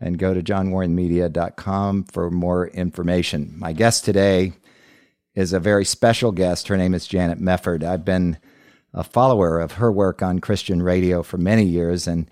and 0.00 0.18
go 0.18 0.34
to 0.34 0.42
johnwarrenmedia.com 0.42 2.04
for 2.04 2.30
more 2.30 2.68
information. 2.68 3.54
My 3.56 3.72
guest 3.72 4.04
today 4.04 4.52
is 5.34 5.52
a 5.52 5.60
very 5.60 5.84
special 5.84 6.32
guest. 6.32 6.68
Her 6.68 6.76
name 6.76 6.94
is 6.94 7.06
Janet 7.06 7.40
Mefford. 7.40 7.82
I've 7.82 8.04
been 8.04 8.38
a 8.94 9.04
follower 9.04 9.60
of 9.60 9.72
her 9.72 9.92
work 9.92 10.22
on 10.22 10.40
Christian 10.40 10.82
radio 10.82 11.22
for 11.22 11.38
many 11.38 11.64
years, 11.64 12.06
and 12.06 12.30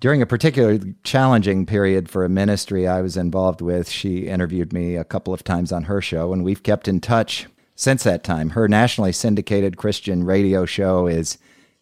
during 0.00 0.22
a 0.22 0.26
particularly 0.26 0.94
challenging 1.04 1.66
period 1.66 2.08
for 2.08 2.24
a 2.24 2.28
ministry 2.28 2.88
I 2.88 3.02
was 3.02 3.18
involved 3.18 3.60
with, 3.60 3.88
she 3.88 4.26
interviewed 4.26 4.72
me 4.72 4.96
a 4.96 5.04
couple 5.04 5.34
of 5.34 5.44
times 5.44 5.72
on 5.72 5.84
her 5.84 6.00
show, 6.00 6.32
and 6.32 6.42
we've 6.42 6.62
kept 6.62 6.88
in 6.88 7.00
touch 7.00 7.46
since 7.76 8.02
that 8.04 8.24
time. 8.24 8.50
Her 8.50 8.66
nationally 8.66 9.12
syndicated 9.12 9.76
Christian 9.76 10.24
radio 10.24 10.64
show 10.64 11.06
is 11.06 11.36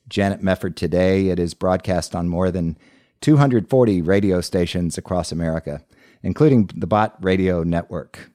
Janet 0.09 0.43
Mefford 0.43 0.75
Today. 0.75 1.29
It 1.29 1.39
is 1.39 1.55
broadcast 1.55 2.17
on 2.17 2.29
more 2.29 2.51
than 2.51 2.77
240 3.21 4.03
radio 4.03 4.41
stations 4.41 4.97
across 4.97 5.33
America, 5.33 5.85
including 6.23 6.71
the 6.75 6.87
Bott 6.87 7.17
Radio 7.21 7.63
Network. 7.63 8.31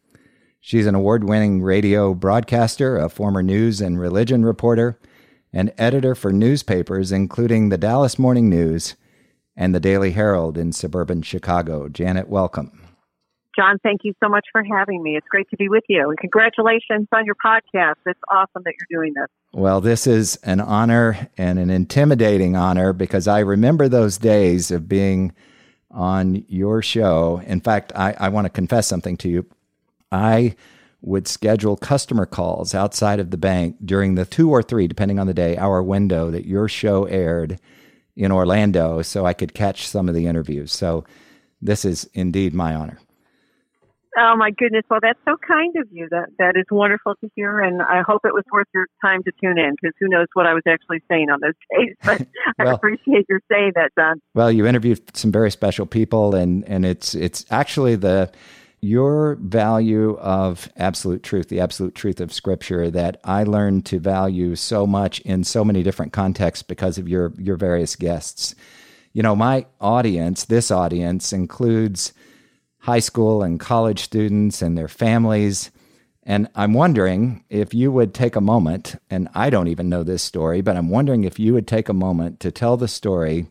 She's 0.59 0.85
an 0.85 0.95
award 0.95 1.23
winning 1.23 1.61
radio 1.61 2.13
broadcaster, 2.13 2.97
a 2.97 3.09
former 3.09 3.43
news 3.43 3.81
and 3.81 3.99
religion 3.99 4.45
reporter, 4.45 4.99
and 5.51 5.73
editor 5.77 6.15
for 6.15 6.31
newspapers, 6.31 7.11
including 7.11 7.69
the 7.69 7.77
Dallas 7.77 8.17
Morning 8.17 8.49
News 8.49 8.95
and 9.55 9.75
the 9.75 9.79
Daily 9.79 10.11
Herald 10.11 10.57
in 10.57 10.71
suburban 10.71 11.21
Chicago. 11.21 11.89
Janet, 11.89 12.27
welcome. 12.27 12.82
John, 13.55 13.77
thank 13.83 14.01
you 14.03 14.13
so 14.21 14.29
much 14.29 14.45
for 14.51 14.63
having 14.63 15.03
me. 15.03 15.15
It's 15.15 15.27
great 15.27 15.49
to 15.51 15.57
be 15.57 15.69
with 15.69 15.83
you. 15.87 16.09
And 16.09 16.17
congratulations 16.17 17.07
on 17.13 17.25
your 17.25 17.35
podcast. 17.35 17.95
It's 18.05 18.19
awesome 18.31 18.63
that 18.65 18.73
you're 18.79 19.01
doing 19.01 19.13
this. 19.15 19.27
Well, 19.53 19.79
this 19.79 20.07
is 20.07 20.37
an 20.37 20.59
honor 20.59 21.29
and 21.37 21.59
an 21.59 21.69
intimidating 21.69 22.55
honor 22.55 22.93
because 22.93 23.27
I 23.27 23.39
remember 23.39 23.87
those 23.87 24.17
days 24.17 24.71
of 24.71 24.89
being 24.89 25.33
on 25.91 26.43
your 26.47 26.81
show. 26.81 27.41
In 27.45 27.61
fact, 27.61 27.91
I, 27.95 28.15
I 28.19 28.29
want 28.29 28.45
to 28.45 28.49
confess 28.49 28.87
something 28.87 29.17
to 29.17 29.29
you. 29.29 29.45
I 30.11 30.55
would 31.01 31.27
schedule 31.27 31.75
customer 31.75 32.25
calls 32.25 32.73
outside 32.73 33.19
of 33.19 33.29
the 33.29 33.37
bank 33.37 33.75
during 33.83 34.15
the 34.15 34.25
two 34.25 34.49
or 34.49 34.63
three, 34.63 34.87
depending 34.87 35.19
on 35.19 35.27
the 35.27 35.33
day, 35.33 35.57
hour 35.57 35.83
window 35.83 36.31
that 36.31 36.47
your 36.47 36.67
show 36.67 37.03
aired 37.05 37.59
in 38.15 38.31
Orlando 38.31 39.01
so 39.01 39.25
I 39.25 39.33
could 39.33 39.53
catch 39.53 39.87
some 39.87 40.07
of 40.07 40.15
the 40.15 40.27
interviews. 40.27 40.71
So 40.71 41.03
this 41.61 41.85
is 41.85 42.09
indeed 42.13 42.53
my 42.53 42.73
honor. 42.73 42.99
Oh 44.17 44.35
my 44.37 44.51
goodness! 44.51 44.83
Well, 44.89 44.99
that's 45.01 45.19
so 45.25 45.37
kind 45.37 45.75
of 45.77 45.87
you. 45.91 46.07
That 46.09 46.29
that 46.37 46.55
is 46.55 46.65
wonderful 46.69 47.15
to 47.15 47.29
hear, 47.35 47.61
and 47.61 47.81
I 47.81 48.01
hope 48.05 48.21
it 48.25 48.33
was 48.33 48.43
worth 48.51 48.67
your 48.73 48.85
time 49.01 49.23
to 49.23 49.31
tune 49.41 49.57
in 49.57 49.75
because 49.81 49.95
who 49.99 50.07
knows 50.07 50.27
what 50.33 50.45
I 50.45 50.53
was 50.53 50.61
actually 50.67 51.01
saying 51.09 51.29
on 51.29 51.39
those 51.41 51.53
days. 51.75 51.95
But 52.03 52.27
well, 52.59 52.67
I 52.67 52.73
appreciate 52.73 53.25
your 53.27 53.41
saying 53.51 53.71
that, 53.75 53.91
John. 53.97 54.21
Well, 54.35 54.51
you 54.51 54.67
interviewed 54.67 55.15
some 55.17 55.31
very 55.31 55.49
special 55.49 55.85
people, 55.85 56.35
and 56.35 56.63
and 56.65 56.85
it's 56.85 57.15
it's 57.15 57.45
actually 57.49 57.95
the 57.95 58.31
your 58.81 59.35
value 59.35 60.17
of 60.17 60.69
absolute 60.75 61.23
truth, 61.23 61.47
the 61.47 61.61
absolute 61.61 61.95
truth 61.95 62.19
of 62.19 62.33
Scripture, 62.33 62.91
that 62.91 63.19
I 63.23 63.43
learned 63.45 63.85
to 63.87 63.99
value 63.99 64.55
so 64.55 64.85
much 64.85 65.21
in 65.21 65.45
so 65.45 65.63
many 65.63 65.83
different 65.83 66.11
contexts 66.11 66.61
because 66.61 66.97
of 66.97 67.07
your 67.07 67.33
your 67.39 67.55
various 67.55 67.95
guests. 67.95 68.53
You 69.13 69.23
know, 69.23 69.35
my 69.35 69.65
audience, 69.79 70.45
this 70.45 70.69
audience 70.69 71.33
includes 71.33 72.13
high 72.83 72.99
school 72.99 73.43
and 73.43 73.61
college 73.61 73.99
students 73.99 74.61
and 74.61 74.77
their 74.77 74.89
families. 74.89 75.71
And 76.23 76.49
I'm 76.53 76.73
wondering 76.73 77.45
if 77.49 77.73
you 77.73 77.93
would 77.93 78.13
take 78.13 78.35
a 78.35 78.41
moment, 78.41 78.95
and 79.09 79.29
I 79.33 79.49
don't 79.49 79.69
even 79.69 79.87
know 79.87 80.03
this 80.03 80.21
story, 80.21 80.59
but 80.59 80.75
I'm 80.75 80.89
wondering 80.89 81.23
if 81.23 81.39
you 81.39 81.53
would 81.53 81.65
take 81.65 81.87
a 81.87 81.93
moment 81.93 82.41
to 82.41 82.51
tell 82.51 82.75
the 82.75 82.89
story 82.89 83.47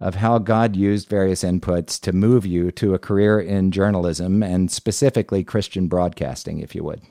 of 0.00 0.14
how 0.14 0.38
God 0.38 0.76
used 0.76 1.10
various 1.10 1.44
inputs 1.44 2.00
to 2.00 2.12
move 2.12 2.46
you 2.46 2.70
to 2.72 2.94
a 2.94 2.98
career 2.98 3.38
in 3.38 3.70
journalism 3.70 4.42
and 4.42 4.70
specifically 4.70 5.44
Christian 5.44 5.86
broadcasting, 5.86 6.60
if 6.60 6.74
you 6.74 6.82
would. 6.82 7.02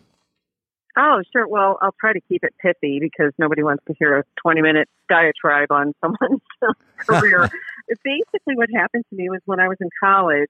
Oh, 0.97 1.22
sure. 1.31 1.47
Well, 1.47 1.78
I'll 1.84 1.96
try 2.00 2.13
to 2.13 2.22
keep 2.22 2.44
it 2.44 2.56
pithy 2.59 3.00
because 3.00 3.31
nobody 3.38 3.62
wants 3.62 3.84
to 3.88 3.94
hear 4.00 4.18
a 4.18 4.24
20 4.41 4.63
minute 4.63 4.90
diatribe 5.08 5.72
on 5.72 5.94
someone's 6.02 6.41
career. 6.97 7.47
Basically, 8.03 8.56
what 8.56 8.69
happened 8.75 9.06
to 9.12 9.16
me 9.16 9.29
was 9.29 9.41
when 9.46 9.59
I 9.59 9.68
was 9.68 9.78
in 9.79 9.90
college, 10.03 10.50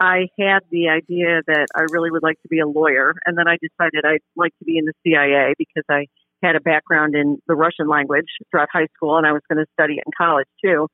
I 0.00 0.28
had 0.38 0.60
the 0.70 0.88
idea 0.88 1.42
that 1.46 1.66
I 1.76 1.82
really 1.90 2.10
would 2.10 2.22
like 2.22 2.40
to 2.40 2.48
be 2.48 2.58
a 2.58 2.66
lawyer, 2.66 3.14
and 3.26 3.36
then 3.36 3.46
I 3.46 3.58
decided 3.60 4.04
I'd 4.04 4.24
like 4.34 4.56
to 4.58 4.64
be 4.64 4.78
in 4.78 4.86
the 4.86 4.94
CIA 5.04 5.52
because 5.58 5.84
I 5.90 6.06
had 6.42 6.56
a 6.56 6.60
background 6.60 7.14
in 7.14 7.36
the 7.46 7.54
Russian 7.54 7.86
language 7.86 8.28
throughout 8.50 8.68
high 8.72 8.88
school, 8.96 9.18
and 9.18 9.26
I 9.26 9.32
was 9.32 9.42
going 9.46 9.62
to 9.62 9.70
study 9.74 9.94
it 9.94 10.04
in 10.06 10.12
college 10.16 10.48
too. 10.64 10.88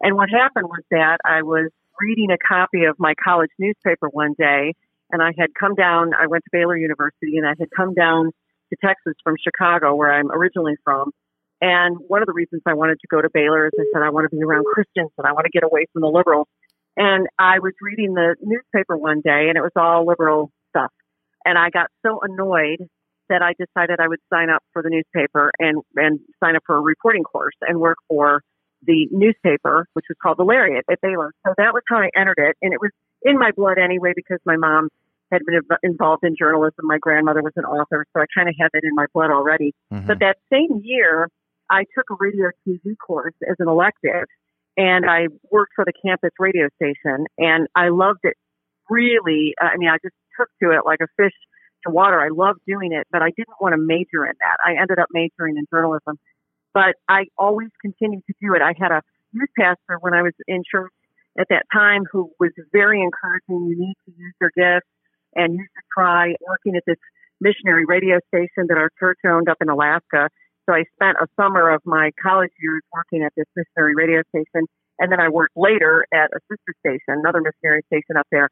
And 0.00 0.14
what 0.14 0.30
happened 0.30 0.66
was 0.68 0.82
that 0.92 1.18
I 1.24 1.42
was 1.42 1.70
reading 2.00 2.30
a 2.30 2.38
copy 2.38 2.84
of 2.84 2.94
my 3.00 3.14
college 3.22 3.50
newspaper 3.58 4.08
one 4.08 4.34
day, 4.38 4.74
and 5.10 5.20
I 5.20 5.32
had 5.36 5.50
come 5.58 5.74
down. 5.74 6.12
I 6.14 6.28
went 6.28 6.44
to 6.44 6.50
Baylor 6.52 6.76
University, 6.76 7.38
and 7.38 7.46
I 7.46 7.54
had 7.58 7.68
come 7.76 7.94
down 7.94 8.30
to 8.70 8.76
Texas 8.80 9.14
from 9.24 9.34
Chicago, 9.42 9.96
where 9.96 10.12
I'm 10.12 10.30
originally 10.30 10.76
from. 10.84 11.10
And 11.60 11.96
one 12.06 12.22
of 12.22 12.26
the 12.26 12.32
reasons 12.32 12.62
I 12.66 12.74
wanted 12.74 12.98
to 13.00 13.06
go 13.08 13.20
to 13.20 13.28
Baylor 13.32 13.66
is 13.66 13.72
I 13.78 13.84
said 13.92 14.02
I 14.02 14.10
want 14.10 14.30
to 14.30 14.36
be 14.36 14.42
around 14.42 14.66
Christians 14.66 15.10
and 15.18 15.26
I 15.26 15.32
want 15.32 15.46
to 15.46 15.50
get 15.50 15.62
away 15.62 15.86
from 15.92 16.02
the 16.02 16.08
liberals. 16.08 16.48
And 16.96 17.26
I 17.38 17.58
was 17.58 17.72
reading 17.80 18.14
the 18.14 18.36
newspaper 18.40 18.96
one 18.96 19.20
day 19.20 19.46
and 19.48 19.56
it 19.56 19.62
was 19.62 19.72
all 19.76 20.06
liberal 20.06 20.50
stuff. 20.70 20.90
And 21.44 21.58
I 21.58 21.70
got 21.70 21.88
so 22.04 22.20
annoyed 22.22 22.88
that 23.28 23.42
I 23.42 23.54
decided 23.58 23.98
I 23.98 24.08
would 24.08 24.20
sign 24.32 24.50
up 24.50 24.62
for 24.72 24.82
the 24.82 24.90
newspaper 24.90 25.50
and, 25.58 25.82
and 25.96 26.20
sign 26.42 26.56
up 26.56 26.62
for 26.66 26.76
a 26.76 26.80
reporting 26.80 27.22
course 27.22 27.54
and 27.62 27.80
work 27.80 27.96
for 28.08 28.42
the 28.84 29.08
newspaper, 29.10 29.86
which 29.94 30.06
was 30.08 30.16
called 30.22 30.38
the 30.38 30.44
Lariat 30.44 30.84
at 30.90 31.00
Baylor. 31.00 31.32
So 31.46 31.54
that 31.56 31.72
was 31.72 31.82
how 31.88 31.98
I 31.98 32.10
entered 32.16 32.38
it. 32.38 32.56
And 32.60 32.74
it 32.74 32.80
was 32.80 32.90
in 33.22 33.38
my 33.38 33.50
blood 33.56 33.78
anyway 33.78 34.12
because 34.14 34.38
my 34.44 34.56
mom 34.56 34.88
had 35.30 35.42
been 35.46 35.60
involved 35.82 36.24
in 36.24 36.36
journalism. 36.36 36.84
My 36.84 36.98
grandmother 36.98 37.42
was 37.42 37.54
an 37.56 37.64
author, 37.64 38.04
so 38.12 38.20
I 38.20 38.26
kind 38.36 38.48
of 38.48 38.54
had 38.60 38.68
that 38.74 38.84
in 38.84 38.94
my 38.94 39.06
blood 39.14 39.30
already. 39.30 39.72
Mm-hmm. 39.92 40.06
But 40.06 40.18
that 40.20 40.36
same 40.52 40.82
year, 40.84 41.28
I 41.70 41.84
took 41.96 42.10
a 42.10 42.16
radio 42.20 42.50
TV 42.68 42.94
course 42.98 43.34
as 43.48 43.56
an 43.58 43.68
elective 43.68 44.26
and 44.76 45.08
I 45.08 45.28
worked 45.50 45.72
for 45.76 45.84
the 45.84 45.92
campus 46.04 46.30
radio 46.38 46.68
station 46.76 47.26
and 47.38 47.68
I 47.74 47.88
loved 47.88 48.20
it 48.22 48.36
really. 48.88 49.54
Uh, 49.60 49.66
I 49.66 49.76
mean, 49.76 49.88
I 49.88 49.96
just 50.02 50.14
took 50.38 50.48
to 50.62 50.70
it 50.76 50.82
like 50.84 51.00
a 51.02 51.08
fish 51.16 51.34
to 51.84 51.90
water. 51.90 52.20
I 52.20 52.28
loved 52.28 52.60
doing 52.66 52.92
it, 52.92 53.06
but 53.10 53.22
I 53.22 53.30
didn't 53.36 53.60
want 53.60 53.74
to 53.74 53.80
major 53.80 54.24
in 54.24 54.34
that. 54.40 54.56
I 54.64 54.80
ended 54.80 54.98
up 54.98 55.08
majoring 55.12 55.56
in 55.56 55.66
journalism, 55.70 56.18
but 56.72 56.94
I 57.08 57.24
always 57.36 57.68
continued 57.80 58.22
to 58.26 58.34
do 58.40 58.54
it. 58.54 58.62
I 58.62 58.74
had 58.78 58.92
a 58.92 59.02
youth 59.32 59.50
pastor 59.58 59.98
when 60.00 60.14
I 60.14 60.22
was 60.22 60.32
in 60.46 60.62
church 60.68 60.92
at 61.38 61.48
that 61.50 61.64
time 61.72 62.04
who 62.10 62.30
was 62.38 62.50
very 62.72 63.02
encouraging. 63.02 63.68
You 63.68 63.76
need 63.78 63.96
to 64.06 64.12
use 64.16 64.34
your 64.40 64.50
gifts 64.54 64.88
and 65.34 65.54
you 65.54 65.60
should 65.60 65.88
try 65.96 66.34
working 66.46 66.76
at 66.76 66.84
this 66.86 66.98
missionary 67.40 67.84
radio 67.86 68.18
station 68.28 68.66
that 68.68 68.78
our 68.78 68.90
church 68.98 69.18
owned 69.26 69.48
up 69.48 69.58
in 69.60 69.68
Alaska. 69.68 70.28
So 70.68 70.74
I 70.74 70.84
spent 70.94 71.16
a 71.20 71.26
summer 71.36 71.70
of 71.70 71.82
my 71.84 72.10
college 72.22 72.52
years 72.60 72.82
working 72.92 73.24
at 73.24 73.32
this 73.36 73.46
missionary 73.56 73.94
radio 73.94 74.22
station. 74.30 74.66
And 74.98 75.10
then 75.10 75.20
I 75.20 75.28
worked 75.28 75.56
later 75.56 76.06
at 76.12 76.30
a 76.30 76.40
sister 76.50 76.74
station, 76.80 77.18
another 77.20 77.40
missionary 77.40 77.82
station 77.86 78.16
up 78.16 78.26
there. 78.30 78.48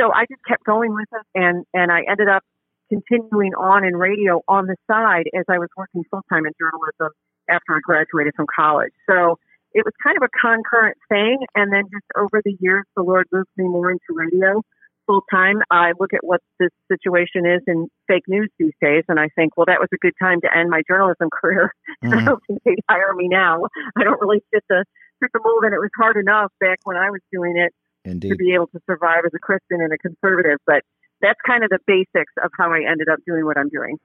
So 0.00 0.12
I 0.12 0.26
just 0.30 0.44
kept 0.46 0.64
going 0.64 0.94
with 0.94 1.08
it 1.12 1.26
and, 1.34 1.64
and 1.74 1.90
I 1.90 2.02
ended 2.08 2.28
up 2.28 2.44
continuing 2.88 3.52
on 3.54 3.84
in 3.84 3.96
radio 3.96 4.40
on 4.48 4.66
the 4.66 4.76
side 4.86 5.26
as 5.34 5.44
I 5.48 5.58
was 5.58 5.68
working 5.76 6.04
full 6.10 6.22
time 6.30 6.46
in 6.46 6.52
journalism 6.58 7.10
after 7.48 7.74
I 7.74 7.80
graduated 7.82 8.34
from 8.36 8.46
college. 8.54 8.92
So 9.08 9.38
it 9.74 9.84
was 9.84 9.92
kind 10.02 10.16
of 10.16 10.22
a 10.22 10.32
concurrent 10.32 10.96
thing. 11.08 11.44
And 11.54 11.72
then 11.72 11.84
just 11.92 12.06
over 12.16 12.40
the 12.44 12.56
years, 12.60 12.84
the 12.96 13.02
Lord 13.02 13.26
moved 13.32 13.50
me 13.56 13.64
more 13.64 13.90
into 13.90 14.06
radio 14.10 14.62
full 15.08 15.22
time. 15.30 15.62
I 15.70 15.92
look 15.98 16.12
at 16.12 16.20
what 16.22 16.40
the 16.60 16.70
situation 16.86 17.46
is 17.46 17.62
in 17.66 17.88
fake 18.06 18.24
news 18.28 18.50
these 18.58 18.76
days, 18.80 19.04
and 19.08 19.18
I 19.18 19.28
think, 19.34 19.56
well, 19.56 19.66
that 19.66 19.80
was 19.80 19.88
a 19.92 19.96
good 19.96 20.12
time 20.20 20.40
to 20.42 20.56
end 20.56 20.70
my 20.70 20.82
journalism 20.86 21.30
career. 21.40 21.74
Mm-hmm. 22.04 22.14
I 22.14 22.24
don't 22.24 22.42
think 22.46 22.62
they'd 22.64 22.84
hire 22.88 23.14
me 23.14 23.28
now. 23.28 23.62
I 23.96 24.04
don't 24.04 24.20
really 24.20 24.42
fit 24.52 24.62
the 24.68 24.84
fit 25.20 25.30
the 25.32 25.40
mold, 25.42 25.64
and 25.64 25.74
it 25.74 25.78
was 25.78 25.90
hard 25.96 26.16
enough 26.16 26.52
back 26.60 26.78
when 26.84 26.96
I 26.96 27.10
was 27.10 27.20
doing 27.32 27.56
it 27.56 27.72
Indeed. 28.04 28.28
to 28.28 28.36
be 28.36 28.54
able 28.54 28.68
to 28.68 28.80
survive 28.86 29.24
as 29.26 29.32
a 29.34 29.38
Christian 29.40 29.80
and 29.80 29.92
a 29.92 29.98
conservative. 29.98 30.58
But 30.66 30.82
that's 31.20 31.40
kind 31.44 31.64
of 31.64 31.70
the 31.70 31.80
basics 31.86 32.32
of 32.44 32.50
how 32.56 32.72
I 32.72 32.88
ended 32.88 33.08
up 33.08 33.18
doing 33.26 33.44
what 33.44 33.56
I'm 33.56 33.70
doing. 33.70 33.96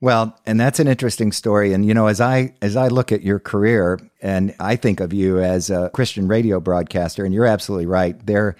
Well, 0.00 0.38
and 0.44 0.60
that's 0.60 0.78
an 0.78 0.88
interesting 0.88 1.32
story. 1.32 1.72
And 1.72 1.84
you 1.84 1.94
know, 1.94 2.06
as 2.06 2.20
I 2.20 2.54
as 2.62 2.76
I 2.76 2.88
look 2.88 3.12
at 3.12 3.22
your 3.22 3.38
career, 3.38 3.98
and 4.22 4.54
I 4.60 4.76
think 4.76 5.00
of 5.00 5.12
you 5.12 5.38
as 5.40 5.70
a 5.70 5.90
Christian 5.94 6.28
radio 6.28 6.60
broadcaster, 6.60 7.24
and 7.24 7.34
you're 7.34 7.46
absolutely 7.46 7.86
right. 7.86 8.14
There 8.26 8.56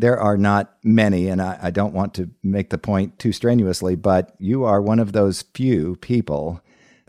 there 0.00 0.18
are 0.18 0.36
not 0.36 0.76
many, 0.82 1.28
and 1.28 1.42
I, 1.42 1.58
I 1.62 1.70
don't 1.70 1.94
want 1.94 2.14
to 2.14 2.30
make 2.42 2.70
the 2.70 2.78
point 2.78 3.18
too 3.18 3.32
strenuously, 3.32 3.96
but 3.96 4.34
you 4.38 4.64
are 4.64 4.80
one 4.80 4.98
of 4.98 5.12
those 5.12 5.42
few 5.54 5.96
people 5.96 6.62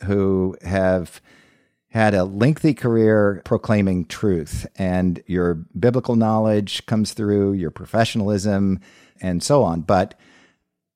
who 0.03 0.57
have 0.63 1.21
had 1.89 2.13
a 2.13 2.23
lengthy 2.23 2.73
career 2.73 3.41
proclaiming 3.45 4.05
truth, 4.05 4.65
and 4.75 5.23
your 5.25 5.55
biblical 5.77 6.15
knowledge 6.15 6.85
comes 6.85 7.13
through, 7.13 7.53
your 7.53 7.71
professionalism, 7.71 8.79
and 9.21 9.43
so 9.43 9.63
on. 9.63 9.81
But 9.81 10.17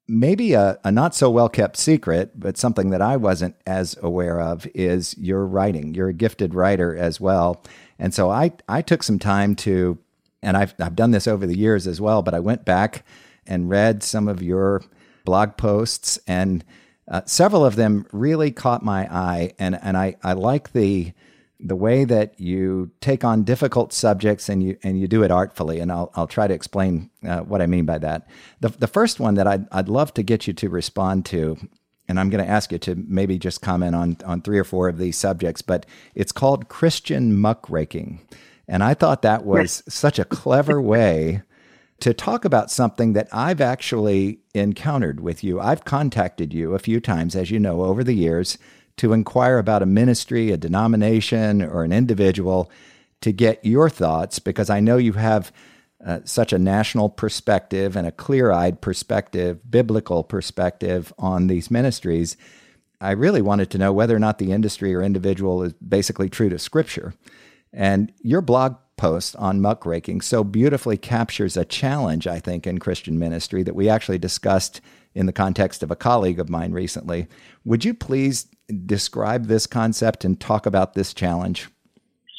maybe 0.07 0.53
a, 0.53 0.77
a 0.83 0.91
not 0.91 1.15
so 1.15 1.29
well 1.29 1.49
kept 1.49 1.77
secret, 1.77 2.39
but 2.39 2.57
something 2.57 2.89
that 2.91 3.01
I 3.01 3.17
wasn't 3.17 3.55
as 3.65 3.95
aware 4.01 4.39
of 4.39 4.67
is 4.75 5.17
your 5.17 5.45
writing. 5.45 5.93
You're 5.93 6.09
a 6.09 6.13
gifted 6.13 6.53
writer 6.53 6.95
as 6.95 7.19
well. 7.19 7.63
And 7.97 8.13
so 8.13 8.29
I, 8.29 8.51
I 8.67 8.81
took 8.81 9.03
some 9.03 9.19
time 9.19 9.55
to, 9.57 9.97
and 10.45 10.55
I've, 10.55 10.73
I've 10.79 10.95
done 10.95 11.11
this 11.11 11.27
over 11.27 11.45
the 11.45 11.57
years 11.57 11.87
as 11.87 11.99
well, 11.99 12.21
but 12.21 12.33
I 12.33 12.39
went 12.39 12.63
back 12.63 13.03
and 13.45 13.69
read 13.69 14.03
some 14.03 14.27
of 14.27 14.41
your 14.41 14.83
blog 15.25 15.57
posts, 15.57 16.19
and 16.27 16.63
uh, 17.07 17.21
several 17.25 17.65
of 17.65 17.75
them 17.75 18.05
really 18.11 18.51
caught 18.51 18.83
my 18.83 19.07
eye. 19.13 19.53
And, 19.59 19.77
and 19.81 19.97
I, 19.97 20.15
I 20.23 20.33
like 20.33 20.71
the, 20.71 21.13
the 21.59 21.75
way 21.75 22.05
that 22.05 22.39
you 22.39 22.91
take 23.01 23.23
on 23.23 23.43
difficult 23.43 23.93
subjects 23.93 24.49
and 24.49 24.61
you 24.61 24.77
and 24.83 24.99
you 24.99 25.07
do 25.07 25.23
it 25.23 25.31
artfully, 25.31 25.79
and 25.79 25.91
I'll 25.91 26.11
I'll 26.13 26.27
try 26.27 26.47
to 26.47 26.53
explain 26.53 27.09
uh, 27.27 27.39
what 27.39 27.61
I 27.61 27.65
mean 27.65 27.85
by 27.85 27.97
that. 27.99 28.27
The 28.59 28.69
the 28.69 28.87
first 28.87 29.19
one 29.19 29.35
that 29.35 29.47
I'd 29.47 29.65
I'd 29.71 29.89
love 29.89 30.13
to 30.15 30.23
get 30.23 30.47
you 30.47 30.53
to 30.53 30.69
respond 30.69 31.25
to, 31.27 31.57
and 32.09 32.19
I'm 32.19 32.29
going 32.29 32.43
to 32.43 32.49
ask 32.49 32.71
you 32.71 32.77
to 32.79 32.95
maybe 32.95 33.39
just 33.39 33.61
comment 33.61 33.95
on 33.95 34.17
on 34.25 34.41
three 34.41 34.59
or 34.59 34.65
four 34.65 34.89
of 34.89 34.97
these 34.97 35.17
subjects, 35.17 35.61
but 35.61 35.85
it's 36.13 36.33
called 36.33 36.67
Christian 36.67 37.39
muckraking, 37.39 38.19
and 38.67 38.83
I 38.83 38.93
thought 38.93 39.21
that 39.21 39.45
was 39.45 39.83
such 39.87 40.19
a 40.19 40.25
clever 40.25 40.81
way 40.81 41.43
to 41.99 42.13
talk 42.13 42.45
about 42.45 42.71
something 42.71 43.13
that 43.13 43.29
I've 43.31 43.61
actually 43.61 44.39
encountered 44.53 45.19
with 45.19 45.43
you. 45.43 45.59
I've 45.59 45.85
contacted 45.85 46.53
you 46.53 46.73
a 46.73 46.79
few 46.79 46.99
times, 46.99 47.35
as 47.35 47.51
you 47.51 47.59
know, 47.59 47.83
over 47.83 48.03
the 48.03 48.13
years 48.13 48.57
to 48.97 49.13
inquire 49.13 49.57
about 49.57 49.81
a 49.81 49.85
ministry, 49.87 50.51
a 50.51 50.57
denomination, 50.57 51.61
or 51.61 51.83
an 51.83 51.91
individual 51.91 52.71
to 53.21 53.31
get 53.31 53.63
your 53.65 53.89
thoughts 53.89 54.39
because 54.39 54.69
I 54.69 54.79
know 54.79 54.97
you 54.97 55.13
have 55.13 55.51
uh, 56.05 56.19
such 56.23 56.53
a 56.53 56.59
national 56.59 57.09
perspective 57.09 57.95
and 57.95 58.05
a 58.05 58.11
clear 58.11 58.51
eyed 58.51 58.81
perspective, 58.81 59.59
biblical 59.69 60.23
perspective 60.23 61.13
on 61.17 61.47
these 61.47 61.71
ministries. 61.71 62.37
I 63.01 63.11
really 63.11 63.41
wanted 63.41 63.69
to 63.71 63.77
know 63.77 63.91
whether 63.91 64.15
or 64.15 64.19
not 64.19 64.37
the 64.37 64.51
industry 64.51 64.93
or 64.93 65.01
individual 65.01 65.63
is 65.63 65.73
basically 65.73 66.29
true 66.29 66.49
to 66.49 66.59
Scripture. 66.59 67.13
And 67.75 68.11
your 68.21 68.41
blog 68.41 68.77
post 68.97 69.35
on 69.35 69.59
muckraking 69.59 70.21
so 70.21 70.43
beautifully 70.43 70.97
captures 70.97 71.57
a 71.57 71.65
challenge, 71.65 72.25
I 72.25 72.39
think, 72.39 72.65
in 72.65 72.79
Christian 72.79 73.19
ministry 73.19 73.61
that 73.63 73.75
we 73.75 73.89
actually 73.89 74.17
discussed 74.17 74.79
in 75.13 75.25
the 75.25 75.33
context 75.33 75.83
of 75.83 75.91
a 75.91 75.95
colleague 75.95 76.39
of 76.39 76.49
mine 76.49 76.71
recently. 76.71 77.27
Would 77.65 77.83
you 77.83 77.93
please 77.93 78.47
describe 78.85 79.45
this 79.45 79.67
concept 79.67 80.23
and 80.23 80.39
talk 80.39 80.65
about 80.65 80.93
this 80.93 81.13
challenge? 81.13 81.69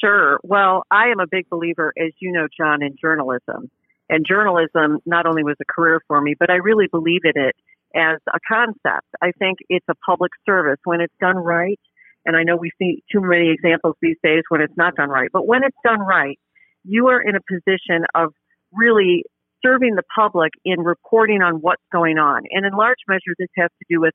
Sure. 0.00 0.38
Well, 0.42 0.84
I 0.90 1.08
am 1.08 1.20
a 1.20 1.26
big 1.30 1.48
believer, 1.50 1.92
as 1.98 2.12
you 2.18 2.32
know, 2.32 2.48
John, 2.56 2.82
in 2.82 2.96
journalism. 3.00 3.70
And 4.08 4.24
journalism 4.26 5.00
not 5.04 5.26
only 5.26 5.42
was 5.42 5.56
a 5.60 5.64
career 5.64 6.00
for 6.06 6.20
me, 6.20 6.34
but 6.38 6.50
I 6.50 6.56
really 6.56 6.86
believe 6.86 7.22
in 7.24 7.32
it 7.34 7.56
as 7.94 8.18
a 8.32 8.38
concept. 8.46 9.06
I 9.20 9.32
think 9.38 9.58
it's 9.68 9.86
a 9.88 9.94
public 10.06 10.32
service 10.44 10.78
when 10.84 11.00
it's 11.00 11.14
done 11.20 11.36
right. 11.36 11.80
And 12.26 12.36
I 12.36 12.42
know 12.42 12.56
we 12.56 12.72
see 12.78 13.02
too 13.10 13.20
many 13.22 13.50
examples 13.50 13.94
these 14.02 14.16
days 14.22 14.42
when 14.48 14.60
it's 14.60 14.76
not 14.76 14.96
done 14.96 15.08
right. 15.08 15.30
But 15.32 15.46
when 15.46 15.62
it's 15.62 15.76
done 15.84 16.00
right, 16.00 16.38
you 16.84 17.06
are 17.08 17.20
in 17.20 17.36
a 17.36 17.40
position 17.40 18.04
of 18.14 18.32
really 18.72 19.22
serving 19.64 19.94
the 19.94 20.02
public 20.14 20.52
in 20.64 20.80
reporting 20.80 21.40
on 21.40 21.54
what's 21.56 21.82
going 21.92 22.18
on. 22.18 22.42
And 22.50 22.66
in 22.66 22.72
large 22.72 22.98
measure, 23.08 23.34
this 23.38 23.48
has 23.56 23.70
to 23.70 23.86
do 23.88 24.00
with 24.00 24.12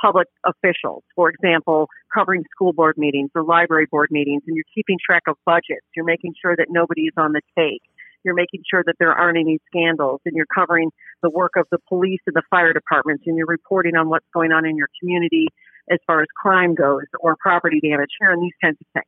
public 0.00 0.28
officials, 0.46 1.02
for 1.16 1.28
example, 1.28 1.88
covering 2.14 2.44
school 2.50 2.72
board 2.72 2.96
meetings 2.96 3.30
or 3.34 3.42
library 3.42 3.86
board 3.90 4.08
meetings, 4.10 4.42
and 4.46 4.56
you're 4.56 4.64
keeping 4.72 4.96
track 5.04 5.22
of 5.26 5.36
budgets. 5.44 5.86
You're 5.96 6.04
making 6.04 6.34
sure 6.40 6.54
that 6.56 6.68
nobody 6.70 7.02
is 7.02 7.14
on 7.16 7.32
the 7.32 7.40
take. 7.58 7.82
You're 8.24 8.34
making 8.34 8.62
sure 8.70 8.82
that 8.86 8.94
there 8.98 9.12
aren't 9.12 9.38
any 9.38 9.58
scandals, 9.66 10.20
and 10.24 10.34
you're 10.36 10.46
covering 10.52 10.90
the 11.22 11.30
work 11.30 11.52
of 11.56 11.66
the 11.70 11.78
police 11.88 12.20
and 12.26 12.34
the 12.34 12.42
fire 12.50 12.72
departments, 12.72 13.24
and 13.26 13.36
you're 13.36 13.46
reporting 13.46 13.96
on 13.96 14.08
what's 14.08 14.26
going 14.32 14.52
on 14.52 14.64
in 14.66 14.76
your 14.76 14.88
community 15.00 15.48
as 15.90 15.98
far 16.06 16.20
as 16.20 16.28
crime 16.36 16.74
goes 16.74 17.04
or 17.20 17.36
property 17.40 17.80
damage 17.80 18.10
here 18.20 18.32
and 18.32 18.42
these 18.42 18.52
kinds 18.62 18.76
of 18.80 18.86
things. 18.92 19.06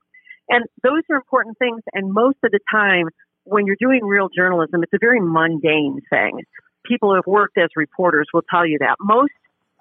And 0.48 0.64
those 0.82 1.02
are 1.10 1.16
important 1.16 1.58
things, 1.58 1.80
and 1.92 2.12
most 2.12 2.38
of 2.42 2.50
the 2.50 2.58
time, 2.72 3.08
when 3.44 3.66
you're 3.66 3.76
doing 3.78 4.04
real 4.04 4.28
journalism, 4.34 4.82
it's 4.82 4.92
a 4.92 4.98
very 5.00 5.20
mundane 5.20 6.00
thing. 6.10 6.40
People 6.84 7.10
who 7.10 7.14
have 7.16 7.26
worked 7.26 7.56
as 7.56 7.68
reporters 7.76 8.26
will 8.34 8.42
tell 8.50 8.66
you 8.66 8.78
that. 8.80 8.96
Most 9.00 9.32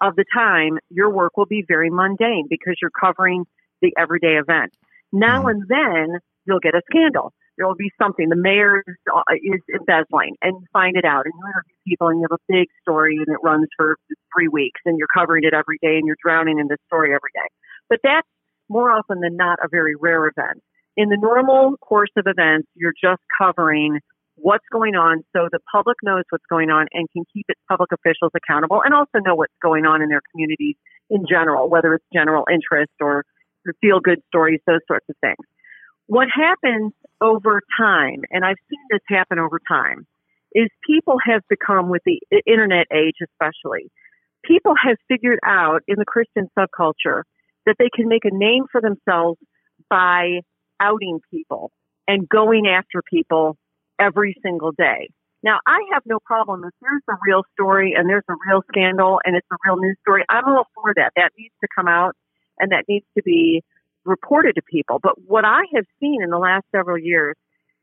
of 0.02 0.16
the 0.16 0.26
time, 0.34 0.78
your 0.90 1.10
work 1.10 1.38
will 1.38 1.46
be 1.46 1.64
very 1.68 1.90
mundane 1.90 2.46
because 2.50 2.76
you're 2.82 2.92
covering 2.92 3.46
the 3.82 3.94
everyday 3.98 4.38
event. 4.38 4.72
Now 5.12 5.44
mm. 5.44 5.52
and 5.52 5.64
then, 5.68 6.20
you'll 6.46 6.60
get 6.60 6.76
a 6.76 6.82
scandal. 6.90 7.34
There 7.60 7.68
will 7.68 7.76
be 7.76 7.92
something. 8.02 8.30
The 8.30 8.40
mayor 8.40 8.80
is, 8.88 8.96
uh, 9.14 9.22
is 9.36 9.60
embezzling, 9.68 10.40
and 10.42 10.56
you 10.62 10.68
find 10.72 10.96
it 10.96 11.04
out, 11.04 11.26
and 11.28 11.34
you 11.36 11.44
interview 11.44 11.76
people, 11.86 12.08
and 12.08 12.20
you 12.24 12.28
have 12.32 12.40
a 12.40 12.46
big 12.48 12.70
story, 12.80 13.18
and 13.18 13.28
it 13.28 13.44
runs 13.44 13.68
for 13.76 13.98
three 14.34 14.48
weeks, 14.48 14.80
and 14.86 14.98
you're 14.98 15.12
covering 15.14 15.44
it 15.44 15.54
every 15.54 15.78
day, 15.82 16.00
and 16.00 16.08
you're 16.08 16.16
drowning 16.24 16.58
in 16.58 16.70
this 16.70 16.80
story 16.88 17.14
every 17.14 17.36
day. 17.36 17.52
But 17.90 18.00
that's 18.02 18.28
more 18.70 18.90
often 18.90 19.20
than 19.20 19.36
not 19.36 19.60
a 19.62 19.68
very 19.70 19.96
rare 20.00 20.26
event. 20.26 20.64
In 20.96 21.10
the 21.10 21.18
normal 21.20 21.76
course 21.84 22.12
of 22.16 22.26
events, 22.28 22.70
you're 22.76 22.96
just 22.96 23.22
covering 23.38 24.00
what's 24.36 24.66
going 24.72 24.96
on 24.96 25.24
so 25.36 25.50
the 25.52 25.60
public 25.70 25.98
knows 26.02 26.24
what's 26.30 26.46
going 26.50 26.70
on 26.70 26.88
and 26.94 27.10
can 27.12 27.26
keep 27.34 27.46
its 27.50 27.60
public 27.68 27.92
officials 27.92 28.32
accountable 28.34 28.82
and 28.86 28.94
also 28.94 29.20
know 29.20 29.36
what's 29.36 29.54
going 29.62 29.86
on 29.86 30.02
in 30.02 30.08
their 30.08 30.22
communities 30.32 30.76
in 31.10 31.26
general, 31.28 31.70
whether 31.70 31.94
it's 31.94 32.06
general 32.14 32.46
interest 32.50 32.94
or 33.02 33.26
feel 33.82 34.00
good 34.00 34.20
stories, 34.28 34.62
those 34.66 34.80
sorts 34.88 35.06
of 35.10 35.16
things. 35.20 35.44
What 36.10 36.28
happens 36.34 36.92
over 37.22 37.62
time, 37.80 38.24
and 38.32 38.44
I've 38.44 38.58
seen 38.68 38.80
this 38.90 39.02
happen 39.08 39.38
over 39.38 39.60
time, 39.70 40.08
is 40.56 40.68
people 40.84 41.18
have 41.24 41.44
become, 41.48 41.88
with 41.88 42.02
the 42.04 42.20
internet 42.48 42.88
age 42.92 43.18
especially, 43.22 43.92
people 44.44 44.74
have 44.84 44.98
figured 45.08 45.38
out 45.46 45.82
in 45.88 45.98
the 46.00 46.06
Christian 46.06 46.50
subculture 46.58 47.22
that 47.68 47.76
they 47.78 47.92
can 47.94 48.08
make 48.08 48.26
a 48.26 48.34
name 48.34 48.64
for 48.72 48.82
themselves 48.82 49.38
by 49.88 50.40
outing 50.80 51.20
people 51.30 51.70
and 52.08 52.28
going 52.28 52.66
after 52.66 53.04
people 53.08 53.56
every 54.02 54.36
single 54.42 54.72
day. 54.72 55.12
Now, 55.44 55.60
I 55.68 55.78
have 55.94 56.02
no 56.08 56.18
problem 56.26 56.64
if 56.64 56.74
there's 56.82 57.04
a 57.08 57.20
real 57.24 57.44
story 57.54 57.94
and 57.96 58.10
there's 58.10 58.26
a 58.32 58.36
real 58.50 58.64
scandal 58.68 59.20
and 59.26 59.36
it's 59.36 59.48
a 59.52 59.58
real 59.64 59.78
news 59.78 59.98
story. 60.02 60.26
I'm 60.28 60.46
all 60.46 60.66
for 60.74 60.92
that. 60.96 61.12
That 61.16 61.34
needs 61.38 61.54
to 61.62 61.68
come 61.76 61.88
out 61.88 62.16
and 62.58 62.72
that 62.72 62.86
needs 62.90 63.06
to 63.16 63.22
be 63.22 63.62
reported 64.10 64.56
to 64.56 64.62
people. 64.62 65.00
But 65.02 65.14
what 65.26 65.46
I 65.46 65.62
have 65.76 65.86
seen 66.00 66.22
in 66.22 66.30
the 66.30 66.38
last 66.38 66.66
several 66.76 66.98
years 66.98 67.36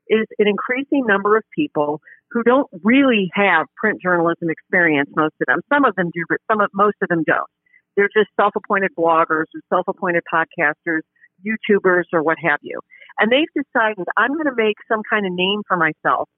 is 0.09 0.27
an 0.39 0.47
increasing 0.47 1.07
number 1.07 1.37
of 1.37 1.45
people 1.55 2.01
who 2.31 2.43
don't 2.43 2.69
really 2.83 3.31
have 3.35 3.67
print 3.77 4.03
journalism 4.03 4.51
experience, 4.51 5.09
most 5.17 5.35
of 5.41 5.47
them. 5.47 5.61
Some 5.73 5.85
of 5.85 5.95
them 5.95 6.11
do, 6.13 6.25
but 6.29 6.39
some 6.51 6.61
of, 6.61 6.69
most 6.75 6.97
of 7.03 7.09
them 7.09 7.23
don't. 7.27 7.49
They're 7.97 8.11
just 8.15 8.29
self-appointed 8.39 8.91
bloggers 8.99 9.47
or 9.55 9.61
self-appointed 9.73 10.23
podcasters, 10.33 11.01
YouTubers 11.47 12.05
or 12.13 12.23
what 12.23 12.37
have 12.43 12.59
you. 12.63 12.81
And 13.19 13.33
they've 13.33 13.49
decided 13.55 14.05
I'm 14.17 14.35
going 14.35 14.47
to 14.47 14.57
make 14.57 14.77
some 14.89 15.03
kind 15.09 15.25
of 15.25 15.33
name 15.33 15.63
for 15.67 15.77
myself 15.77 16.29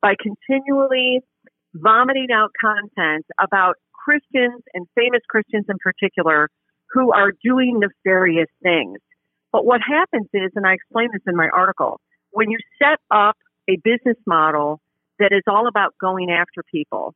by 0.00 0.14
continually 0.20 1.20
vomiting 1.74 2.28
out 2.32 2.50
content 2.60 3.26
about 3.40 3.74
Christians 3.92 4.62
and 4.74 4.86
famous 4.94 5.20
Christians 5.28 5.66
in 5.68 5.76
particular 5.82 6.48
who 6.92 7.12
are 7.12 7.32
doing 7.44 7.80
nefarious 7.80 8.48
things. 8.62 8.98
But 9.52 9.64
what 9.64 9.80
happens 9.80 10.28
is, 10.32 10.52
and 10.54 10.66
I 10.66 10.74
explain 10.74 11.08
this 11.12 11.22
in 11.26 11.36
my 11.36 11.48
article, 11.52 12.00
when 12.30 12.50
you 12.50 12.58
set 12.78 12.98
up 13.10 13.36
a 13.68 13.76
business 13.82 14.16
model 14.26 14.80
that 15.18 15.32
is 15.32 15.42
all 15.46 15.66
about 15.66 15.94
going 16.00 16.30
after 16.30 16.62
people, 16.70 17.14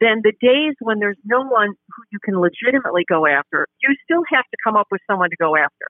then 0.00 0.22
the 0.22 0.32
days 0.40 0.74
when 0.80 0.98
there's 0.98 1.18
no 1.24 1.42
one 1.42 1.74
who 1.94 2.02
you 2.10 2.18
can 2.24 2.38
legitimately 2.40 3.04
go 3.08 3.26
after, 3.26 3.66
you 3.82 3.94
still 4.02 4.22
have 4.32 4.44
to 4.44 4.56
come 4.62 4.76
up 4.76 4.88
with 4.90 5.00
someone 5.08 5.30
to 5.30 5.36
go 5.36 5.56
after. 5.56 5.86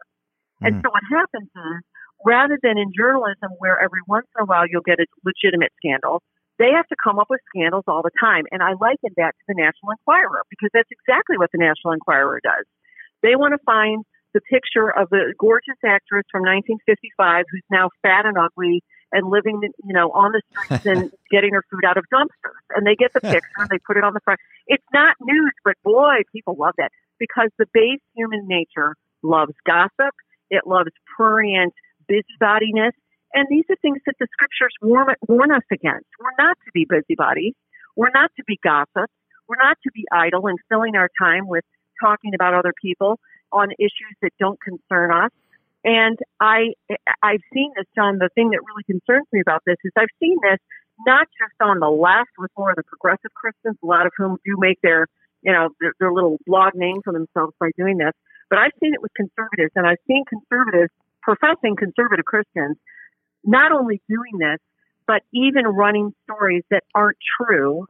Mm. 0.60 0.66
And 0.66 0.72
so 0.84 0.90
what 0.90 1.02
happens 1.08 1.48
is 1.48 1.80
rather 2.24 2.58
than 2.62 2.78
in 2.78 2.92
journalism 2.96 3.56
where 3.58 3.80
every 3.80 4.00
once 4.06 4.26
in 4.36 4.42
a 4.42 4.46
while 4.46 4.66
you'll 4.68 4.84
get 4.84 5.00
a 5.00 5.06
legitimate 5.24 5.72
scandal, 5.80 6.22
they 6.58 6.70
have 6.76 6.86
to 6.88 6.96
come 7.02 7.18
up 7.18 7.28
with 7.30 7.40
scandals 7.48 7.84
all 7.88 8.02
the 8.02 8.12
time. 8.20 8.44
And 8.52 8.62
I 8.62 8.76
liken 8.76 9.16
that 9.16 9.32
to 9.32 9.44
the 9.48 9.54
National 9.56 9.96
Enquirer 9.96 10.44
because 10.50 10.70
that's 10.72 10.90
exactly 10.92 11.38
what 11.38 11.50
the 11.52 11.58
National 11.58 11.92
Enquirer 11.92 12.40
does. 12.44 12.66
They 13.22 13.34
want 13.34 13.54
to 13.54 13.62
find 13.64 14.04
the 14.34 14.40
picture 14.40 14.90
of 14.90 15.10
the 15.10 15.34
gorgeous 15.38 15.78
actress 15.84 16.24
from 16.30 16.42
1955 16.42 17.44
who's 17.50 17.62
now 17.70 17.90
fat 18.02 18.26
and 18.26 18.36
ugly 18.38 18.82
and 19.12 19.28
living, 19.30 19.60
you 19.62 19.92
know, 19.92 20.10
on 20.10 20.32
the 20.32 20.42
streets 20.50 20.86
and 20.86 21.12
getting 21.30 21.52
her 21.52 21.62
food 21.70 21.84
out 21.84 21.96
of 21.96 22.04
dumpsters. 22.12 22.64
And 22.74 22.86
they 22.86 22.96
get 22.96 23.12
the 23.12 23.20
picture 23.20 23.58
and 23.58 23.68
they 23.68 23.78
put 23.86 23.96
it 23.96 24.04
on 24.04 24.14
the 24.14 24.20
front. 24.24 24.40
It's 24.66 24.84
not 24.92 25.16
news, 25.20 25.52
but 25.64 25.74
boy, 25.84 26.24
people 26.32 26.56
love 26.58 26.74
that 26.78 26.90
because 27.18 27.50
the 27.58 27.66
base 27.72 28.00
human 28.14 28.48
nature 28.48 28.96
loves 29.22 29.52
gossip. 29.66 30.14
It 30.50 30.66
loves 30.66 30.90
prurient 31.16 31.74
busybodiness. 32.10 32.92
And 33.34 33.46
these 33.48 33.64
are 33.70 33.76
things 33.80 33.98
that 34.06 34.16
the 34.18 34.26
scriptures 34.32 34.74
warn, 34.82 35.14
warn 35.28 35.52
us 35.52 35.64
against. 35.70 36.08
We're 36.20 36.36
not 36.38 36.56
to 36.64 36.70
be 36.74 36.86
busybodies. 36.88 37.54
We're 37.96 38.12
not 38.12 38.30
to 38.36 38.44
be 38.46 38.58
gossips. 38.62 39.12
We're 39.48 39.62
not 39.62 39.76
to 39.84 39.90
be 39.94 40.04
idle 40.12 40.46
and 40.46 40.58
filling 40.68 40.96
our 40.96 41.08
time 41.20 41.48
with 41.48 41.64
talking 42.02 42.34
about 42.34 42.54
other 42.54 42.72
people 42.80 43.20
on 43.52 43.70
issues 43.78 44.14
that 44.22 44.32
don't 44.38 44.58
concern 44.60 45.10
us. 45.12 45.30
And 45.84 46.18
I, 46.40 46.74
I've 47.22 47.42
seen 47.52 47.72
this, 47.76 47.86
John. 47.94 48.18
The 48.18 48.30
thing 48.34 48.50
that 48.50 48.60
really 48.62 48.84
concerns 48.84 49.26
me 49.32 49.40
about 49.40 49.62
this 49.66 49.76
is 49.84 49.92
I've 49.96 50.14
seen 50.20 50.36
this 50.42 50.58
not 51.06 51.26
just 51.38 51.54
on 51.60 51.80
the 51.80 51.90
left 51.90 52.30
with 52.38 52.50
more 52.56 52.70
of 52.70 52.76
the 52.76 52.84
progressive 52.84 53.32
Christians, 53.34 53.76
a 53.82 53.86
lot 53.86 54.06
of 54.06 54.12
whom 54.16 54.36
do 54.44 54.56
make 54.58 54.78
their, 54.82 55.06
you 55.42 55.52
know, 55.52 55.70
their, 55.80 55.92
their 55.98 56.12
little 56.12 56.38
blog 56.46 56.74
name 56.74 57.00
for 57.02 57.12
themselves 57.12 57.54
by 57.58 57.70
doing 57.76 57.98
this, 57.98 58.12
but 58.50 58.58
I've 58.58 58.72
seen 58.80 58.94
it 58.94 59.02
with 59.02 59.12
conservatives, 59.16 59.72
and 59.74 59.86
I've 59.86 60.02
seen 60.06 60.24
conservatives, 60.28 60.92
professing 61.22 61.76
conservative 61.76 62.24
Christians, 62.24 62.76
not 63.44 63.72
only 63.72 64.00
doing 64.08 64.38
this, 64.38 64.58
but 65.06 65.22
even 65.32 65.66
running 65.66 66.12
stories 66.24 66.62
that 66.70 66.84
aren't 66.94 67.18
true. 67.40 67.86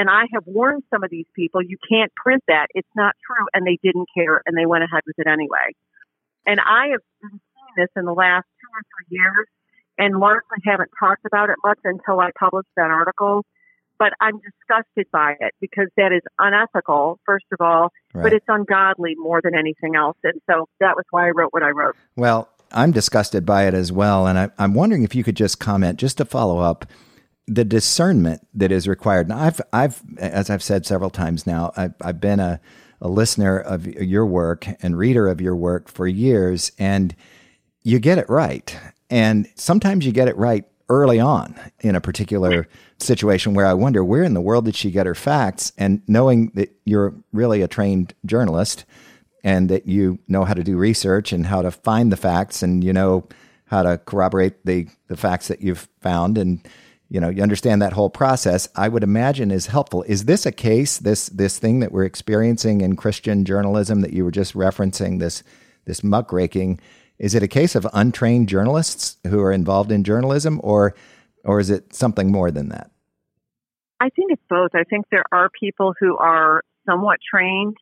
And 0.00 0.08
I 0.08 0.22
have 0.32 0.44
warned 0.46 0.82
some 0.88 1.04
of 1.04 1.10
these 1.10 1.26
people, 1.36 1.60
you 1.60 1.76
can't 1.86 2.10
print 2.14 2.42
that. 2.48 2.68
It's 2.74 2.88
not 2.96 3.14
true. 3.20 3.44
And 3.52 3.66
they 3.66 3.76
didn't 3.82 4.08
care 4.16 4.40
and 4.46 4.56
they 4.56 4.64
went 4.64 4.82
ahead 4.82 5.02
with 5.06 5.18
it 5.18 5.26
anyway. 5.26 5.76
And 6.46 6.58
I 6.58 6.86
have 6.92 7.02
been 7.20 7.38
seeing 7.38 7.74
this 7.76 7.88
in 7.94 8.06
the 8.06 8.14
last 8.14 8.46
two 8.62 8.68
or 8.72 8.80
three 8.80 9.18
years 9.18 9.46
and 9.98 10.18
largely 10.18 10.56
haven't 10.64 10.88
talked 10.98 11.26
about 11.26 11.50
it 11.50 11.56
much 11.62 11.80
until 11.84 12.18
I 12.18 12.30
published 12.38 12.70
that 12.78 12.90
article. 12.90 13.44
But 13.98 14.14
I'm 14.22 14.40
disgusted 14.40 15.06
by 15.12 15.34
it 15.38 15.52
because 15.60 15.88
that 15.98 16.12
is 16.12 16.22
unethical, 16.38 17.20
first 17.26 17.44
of 17.52 17.60
all, 17.60 17.92
right. 18.14 18.22
but 18.22 18.32
it's 18.32 18.46
ungodly 18.48 19.16
more 19.18 19.42
than 19.44 19.54
anything 19.54 19.96
else. 19.96 20.16
And 20.24 20.40
so 20.48 20.66
that 20.80 20.96
was 20.96 21.04
why 21.10 21.26
I 21.26 21.32
wrote 21.32 21.52
what 21.52 21.62
I 21.62 21.72
wrote. 21.72 21.94
Well, 22.16 22.48
I'm 22.72 22.92
disgusted 22.92 23.44
by 23.44 23.68
it 23.68 23.74
as 23.74 23.92
well. 23.92 24.26
And 24.26 24.38
I, 24.38 24.50
I'm 24.56 24.72
wondering 24.72 25.02
if 25.02 25.14
you 25.14 25.22
could 25.22 25.36
just 25.36 25.60
comment, 25.60 25.98
just 25.98 26.16
to 26.16 26.24
follow 26.24 26.58
up, 26.58 26.86
the 27.50 27.64
discernment 27.64 28.46
that 28.54 28.70
is 28.70 28.86
required. 28.86 29.28
Now, 29.28 29.38
I've, 29.38 29.60
I've, 29.72 30.00
as 30.18 30.50
I've 30.50 30.62
said 30.62 30.86
several 30.86 31.10
times 31.10 31.48
now, 31.48 31.72
I've, 31.76 31.94
I've 32.00 32.20
been 32.20 32.38
a, 32.38 32.60
a 33.00 33.08
listener 33.08 33.58
of 33.58 33.86
your 33.86 34.24
work 34.24 34.68
and 34.82 34.96
reader 34.96 35.26
of 35.26 35.40
your 35.40 35.56
work 35.56 35.88
for 35.88 36.06
years, 36.06 36.70
and 36.78 37.14
you 37.82 37.98
get 37.98 38.18
it 38.18 38.30
right. 38.30 38.78
And 39.10 39.48
sometimes 39.56 40.06
you 40.06 40.12
get 40.12 40.28
it 40.28 40.36
right 40.36 40.64
early 40.88 41.18
on 41.18 41.58
in 41.80 41.96
a 41.96 42.00
particular 42.00 42.68
situation 42.98 43.54
where 43.54 43.66
I 43.66 43.74
wonder 43.74 44.04
where 44.04 44.22
in 44.22 44.34
the 44.34 44.40
world 44.40 44.66
did 44.66 44.76
she 44.76 44.92
get 44.92 45.06
her 45.06 45.16
facts? 45.16 45.72
And 45.76 46.02
knowing 46.06 46.52
that 46.54 46.72
you're 46.84 47.14
really 47.32 47.62
a 47.62 47.68
trained 47.68 48.14
journalist, 48.24 48.84
and 49.42 49.68
that 49.70 49.88
you 49.88 50.18
know 50.28 50.44
how 50.44 50.54
to 50.54 50.62
do 50.62 50.76
research 50.76 51.32
and 51.32 51.46
how 51.46 51.62
to 51.62 51.70
find 51.70 52.12
the 52.12 52.16
facts 52.16 52.62
and 52.62 52.84
you 52.84 52.92
know 52.92 53.26
how 53.64 53.82
to 53.82 53.96
corroborate 53.98 54.66
the, 54.66 54.86
the 55.08 55.16
facts 55.16 55.48
that 55.48 55.62
you've 55.62 55.88
found 56.02 56.36
and 56.36 56.68
you 57.10 57.20
know 57.20 57.28
you 57.28 57.42
understand 57.42 57.82
that 57.82 57.92
whole 57.92 58.08
process 58.08 58.68
i 58.76 58.88
would 58.88 59.02
imagine 59.02 59.50
is 59.50 59.66
helpful 59.66 60.02
is 60.04 60.24
this 60.24 60.46
a 60.46 60.52
case 60.52 60.98
this 60.98 61.28
this 61.28 61.58
thing 61.58 61.80
that 61.80 61.92
we're 61.92 62.04
experiencing 62.04 62.80
in 62.80 62.96
christian 62.96 63.44
journalism 63.44 64.00
that 64.00 64.12
you 64.12 64.24
were 64.24 64.30
just 64.30 64.54
referencing 64.54 65.18
this 65.18 65.42
this 65.84 66.00
muckraking 66.02 66.78
is 67.18 67.34
it 67.34 67.42
a 67.42 67.48
case 67.48 67.74
of 67.74 67.86
untrained 67.92 68.48
journalists 68.48 69.16
who 69.26 69.40
are 69.40 69.52
involved 69.52 69.92
in 69.92 70.04
journalism 70.04 70.60
or 70.62 70.94
or 71.44 71.60
is 71.60 71.68
it 71.68 71.92
something 71.92 72.32
more 72.32 72.50
than 72.50 72.68
that 72.68 72.90
i 74.00 74.08
think 74.08 74.32
it's 74.32 74.42
both 74.48 74.70
i 74.74 74.84
think 74.84 75.04
there 75.10 75.24
are 75.32 75.50
people 75.60 75.92
who 76.00 76.16
are 76.16 76.62
somewhat 76.86 77.18
trained 77.28 77.76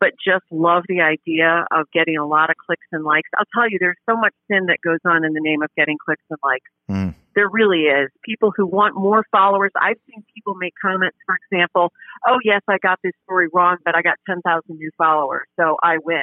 but 0.00 0.12
just 0.22 0.44
love 0.50 0.82
the 0.86 1.00
idea 1.00 1.64
of 1.70 1.86
getting 1.92 2.18
a 2.18 2.26
lot 2.26 2.50
of 2.50 2.56
clicks 2.56 2.84
and 2.92 3.04
likes. 3.04 3.30
I'll 3.38 3.46
tell 3.54 3.70
you, 3.70 3.78
there's 3.80 3.96
so 4.10 4.16
much 4.16 4.34
sin 4.50 4.66
that 4.66 4.78
goes 4.84 4.98
on 5.06 5.24
in 5.24 5.32
the 5.32 5.40
name 5.40 5.62
of 5.62 5.70
getting 5.76 5.96
clicks 6.04 6.24
and 6.28 6.38
likes. 6.42 6.70
Mm. 6.90 7.14
There 7.34 7.48
really 7.48 7.82
is. 7.82 8.10
People 8.24 8.52
who 8.56 8.66
want 8.66 8.94
more 8.94 9.24
followers. 9.32 9.72
I've 9.80 9.98
seen 10.08 10.24
people 10.34 10.54
make 10.54 10.74
comments, 10.80 11.16
for 11.26 11.36
example, 11.44 11.92
oh, 12.26 12.38
yes, 12.44 12.62
I 12.68 12.78
got 12.78 13.00
this 13.02 13.12
story 13.24 13.48
wrong, 13.52 13.78
but 13.84 13.96
I 13.96 14.02
got 14.02 14.16
10,000 14.28 14.62
new 14.68 14.90
followers, 14.96 15.46
so 15.58 15.76
I 15.82 15.98
win. 15.98 16.22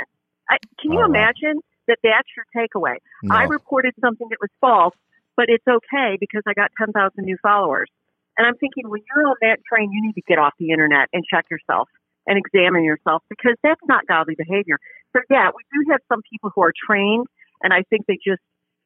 I, 0.49 0.57
can 0.79 0.91
you 0.91 1.01
oh, 1.01 1.05
imagine 1.05 1.55
wow. 1.55 1.61
that 1.87 1.97
that's 2.03 2.27
your 2.35 2.45
takeaway? 2.55 2.95
No. 3.23 3.35
I 3.35 3.43
reported 3.43 3.93
something 3.99 4.27
that 4.29 4.37
was 4.39 4.49
false, 4.59 4.95
but 5.35 5.45
it's 5.49 5.67
okay 5.67 6.17
because 6.19 6.43
I 6.47 6.53
got 6.53 6.71
10,000 6.77 6.93
new 7.23 7.37
followers. 7.41 7.89
And 8.37 8.47
I'm 8.47 8.55
thinking, 8.57 8.89
when 8.89 9.01
you're 9.07 9.27
on 9.27 9.35
that 9.41 9.59
train, 9.67 9.91
you 9.91 10.01
need 10.01 10.13
to 10.13 10.21
get 10.27 10.39
off 10.39 10.53
the 10.57 10.71
internet 10.71 11.09
and 11.13 11.23
check 11.29 11.45
yourself 11.51 11.89
and 12.27 12.37
examine 12.37 12.83
yourself 12.83 13.23
because 13.29 13.55
that's 13.63 13.81
not 13.87 14.07
godly 14.07 14.35
behavior. 14.35 14.79
So 15.13 15.21
yeah, 15.29 15.49
we 15.55 15.63
do 15.73 15.91
have 15.91 15.99
some 16.07 16.21
people 16.31 16.51
who 16.55 16.61
are 16.61 16.73
trained 16.73 17.27
and 17.61 17.73
I 17.73 17.83
think 17.89 18.05
they 18.05 18.17
just 18.25 18.41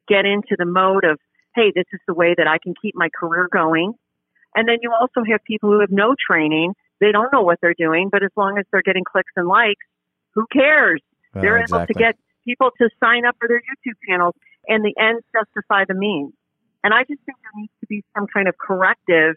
get 0.07 0.25
into 0.25 0.55
the 0.57 0.65
mode 0.65 1.03
of, 1.03 1.19
hey, 1.55 1.71
this 1.73 1.85
is 1.93 1.99
the 2.07 2.13
way 2.13 2.35
that 2.37 2.47
I 2.47 2.57
can 2.57 2.73
keep 2.79 2.95
my 2.95 3.09
career 3.09 3.47
going. 3.51 3.93
And 4.55 4.67
then 4.67 4.77
you 4.81 4.91
also 4.93 5.23
have 5.29 5.43
people 5.45 5.71
who 5.71 5.79
have 5.79 5.91
no 5.91 6.15
training. 6.15 6.73
They 6.99 7.11
don't 7.11 7.31
know 7.31 7.41
what 7.41 7.59
they're 7.61 7.75
doing, 7.77 8.09
but 8.11 8.23
as 8.23 8.31
long 8.35 8.57
as 8.57 8.65
they're 8.71 8.81
getting 8.81 9.03
clicks 9.03 9.31
and 9.35 9.47
likes, 9.47 9.85
who 10.33 10.45
cares? 10.51 11.01
They're 11.33 11.57
exactly. 11.57 11.77
able 11.77 11.87
to 11.87 11.93
get 11.93 12.15
people 12.45 12.69
to 12.77 12.89
sign 12.99 13.25
up 13.25 13.35
for 13.39 13.47
their 13.47 13.59
YouTube 13.59 13.95
channels 14.07 14.35
and 14.67 14.83
the 14.83 14.93
ends 14.99 15.23
justify 15.33 15.83
the 15.87 15.93
means. 15.93 16.33
And 16.83 16.93
I 16.93 17.01
just 17.01 17.19
think 17.25 17.37
there 17.41 17.51
needs 17.55 17.73
to 17.81 17.87
be 17.87 18.03
some 18.15 18.27
kind 18.27 18.47
of 18.47 18.55
corrective 18.57 19.35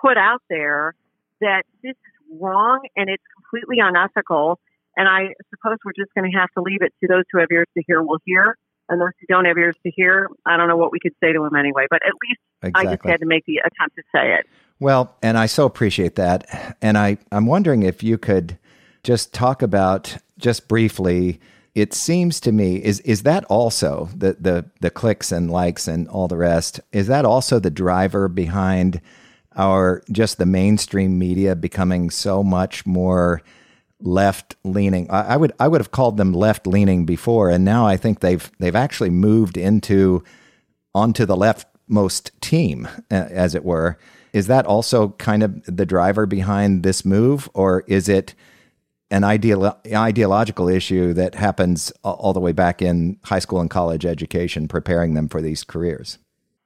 put 0.00 0.16
out 0.18 0.42
there 0.50 0.94
that 1.40 1.62
this 1.82 1.92
is 1.92 2.38
wrong 2.40 2.80
and 2.96 3.08
it's 3.08 3.22
completely 3.34 3.76
unethical. 3.80 4.58
And 4.96 5.08
I 5.08 5.34
suppose 5.50 5.78
we're 5.84 5.96
just 5.96 6.12
going 6.14 6.30
to 6.30 6.36
have 6.36 6.50
to 6.56 6.62
leave 6.62 6.82
it 6.82 6.92
to 7.00 7.08
those 7.08 7.24
who 7.32 7.38
have 7.38 7.48
ears 7.52 7.68
to 7.76 7.82
hear 7.86 8.02
will 8.02 8.18
hear. 8.24 8.56
And 8.90 9.00
those 9.00 9.10
who 9.20 9.26
don't 9.28 9.46
have 9.46 9.56
ears 9.56 9.76
to 9.84 9.90
hear, 9.90 10.28
I 10.44 10.56
don't 10.56 10.68
know 10.68 10.76
what 10.76 10.92
we 10.92 10.98
could 11.00 11.14
say 11.22 11.32
to 11.32 11.38
them 11.42 11.56
anyway. 11.56 11.86
But 11.88 12.02
at 12.04 12.12
least 12.28 12.40
exactly. 12.62 12.88
I 12.88 12.96
just 12.96 13.06
had 13.06 13.20
to 13.20 13.26
make 13.26 13.46
the 13.46 13.58
attempt 13.58 13.96
to 13.96 14.02
say 14.14 14.34
it. 14.34 14.46
Well, 14.80 15.14
and 15.22 15.38
I 15.38 15.46
so 15.46 15.64
appreciate 15.64 16.16
that. 16.16 16.76
And 16.82 16.98
I, 16.98 17.18
I'm 17.30 17.46
wondering 17.46 17.82
if 17.82 18.02
you 18.02 18.18
could 18.18 18.58
just 19.02 19.32
talk 19.32 19.62
about, 19.62 20.16
just 20.38 20.68
briefly, 20.68 21.40
it 21.74 21.94
seems 21.94 22.40
to 22.40 22.52
me 22.52 22.76
is 22.76 23.00
is 23.00 23.22
that 23.22 23.44
also 23.44 24.08
the 24.14 24.36
the 24.40 24.68
the 24.80 24.90
clicks 24.90 25.30
and 25.30 25.50
likes 25.50 25.86
and 25.86 26.08
all 26.08 26.26
the 26.28 26.36
rest 26.36 26.80
is 26.92 27.06
that 27.06 27.24
also 27.24 27.58
the 27.58 27.70
driver 27.70 28.28
behind 28.28 29.00
our 29.56 30.02
just 30.10 30.38
the 30.38 30.46
mainstream 30.46 31.18
media 31.18 31.54
becoming 31.54 32.10
so 32.10 32.42
much 32.42 32.84
more 32.86 33.42
left 34.00 34.56
leaning. 34.64 35.10
I, 35.10 35.34
I, 35.34 35.36
would 35.36 35.52
I 35.58 35.68
would 35.68 35.80
have 35.80 35.90
called 35.90 36.16
them 36.16 36.32
left 36.32 36.66
leaning 36.66 37.04
before, 37.06 37.50
and 37.50 37.64
now 37.64 37.86
I 37.86 37.96
think 37.96 38.20
they've 38.20 38.50
they've 38.58 38.76
actually 38.76 39.10
moved 39.10 39.56
into 39.56 40.24
onto 40.94 41.26
the 41.26 41.36
leftmost 41.36 42.30
team, 42.40 42.88
as 43.10 43.54
it 43.54 43.64
were. 43.64 43.98
Is 44.32 44.46
that 44.46 44.66
also 44.66 45.10
kind 45.10 45.42
of 45.42 45.62
the 45.64 45.86
driver 45.86 46.26
behind 46.26 46.82
this 46.82 47.04
move, 47.04 47.48
or 47.54 47.84
is 47.86 48.08
it 48.08 48.34
an 49.10 49.22
ideolo- 49.22 49.76
ideological 49.92 50.68
issue 50.68 51.12
that 51.14 51.34
happens 51.34 51.90
all 52.04 52.32
the 52.32 52.40
way 52.40 52.52
back 52.52 52.80
in 52.80 53.18
high 53.24 53.40
school 53.40 53.60
and 53.60 53.70
college 53.70 54.06
education, 54.06 54.68
preparing 54.68 55.14
them 55.14 55.28
for 55.28 55.42
these 55.42 55.64
careers? 55.64 56.18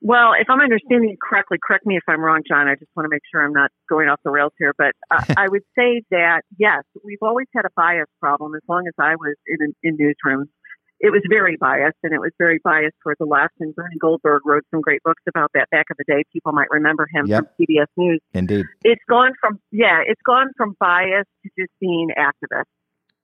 Well, 0.04 0.36
if 0.38 0.50
I'm 0.50 0.60
understanding 0.60 1.08
you 1.08 1.16
correctly, 1.16 1.56
correct 1.56 1.86
me 1.86 1.96
if 1.96 2.04
I'm 2.06 2.20
wrong, 2.20 2.42
John. 2.46 2.68
I 2.68 2.74
just 2.74 2.92
want 2.94 3.06
to 3.06 3.08
make 3.08 3.22
sure 3.32 3.42
I'm 3.42 3.54
not 3.54 3.70
going 3.88 4.06
off 4.08 4.20
the 4.22 4.30
rails 4.30 4.52
here. 4.58 4.74
But 4.76 4.92
uh, 5.10 5.24
I 5.38 5.48
would 5.48 5.64
say 5.74 6.04
that, 6.10 6.42
yes, 6.58 6.84
we've 7.02 7.22
always 7.22 7.46
had 7.56 7.64
a 7.64 7.72
bias 7.74 8.12
problem 8.20 8.54
as 8.54 8.60
long 8.68 8.84
as 8.86 8.92
I 9.00 9.16
was 9.16 9.34
in, 9.48 9.72
in 9.82 9.96
newsrooms. 9.96 10.52
It 11.00 11.10
was 11.10 11.22
very 11.28 11.56
biased, 11.56 11.96
and 12.02 12.12
it 12.12 12.20
was 12.20 12.32
very 12.38 12.60
biased 12.62 12.96
toward 13.02 13.16
the 13.18 13.24
left. 13.24 13.54
And 13.60 13.74
Bernie 13.74 13.96
Goldberg 13.98 14.42
wrote 14.44 14.64
some 14.70 14.82
great 14.82 15.02
books 15.02 15.22
about 15.26 15.50
that 15.54 15.70
back 15.70 15.86
in 15.88 15.96
the 15.96 16.04
day. 16.04 16.22
People 16.32 16.52
might 16.52 16.68
remember 16.70 17.06
him 17.12 17.26
yep. 17.26 17.44
from 17.56 17.66
CBS 17.66 17.88
News. 17.96 18.20
Indeed. 18.34 18.66
It's 18.84 19.02
gone 19.08 19.32
from, 19.40 19.58
yeah, 19.72 20.02
it's 20.06 20.22
gone 20.24 20.50
from 20.56 20.76
bias 20.78 21.24
to 21.42 21.50
just 21.58 21.72
being 21.80 22.10
activist. 22.16 22.68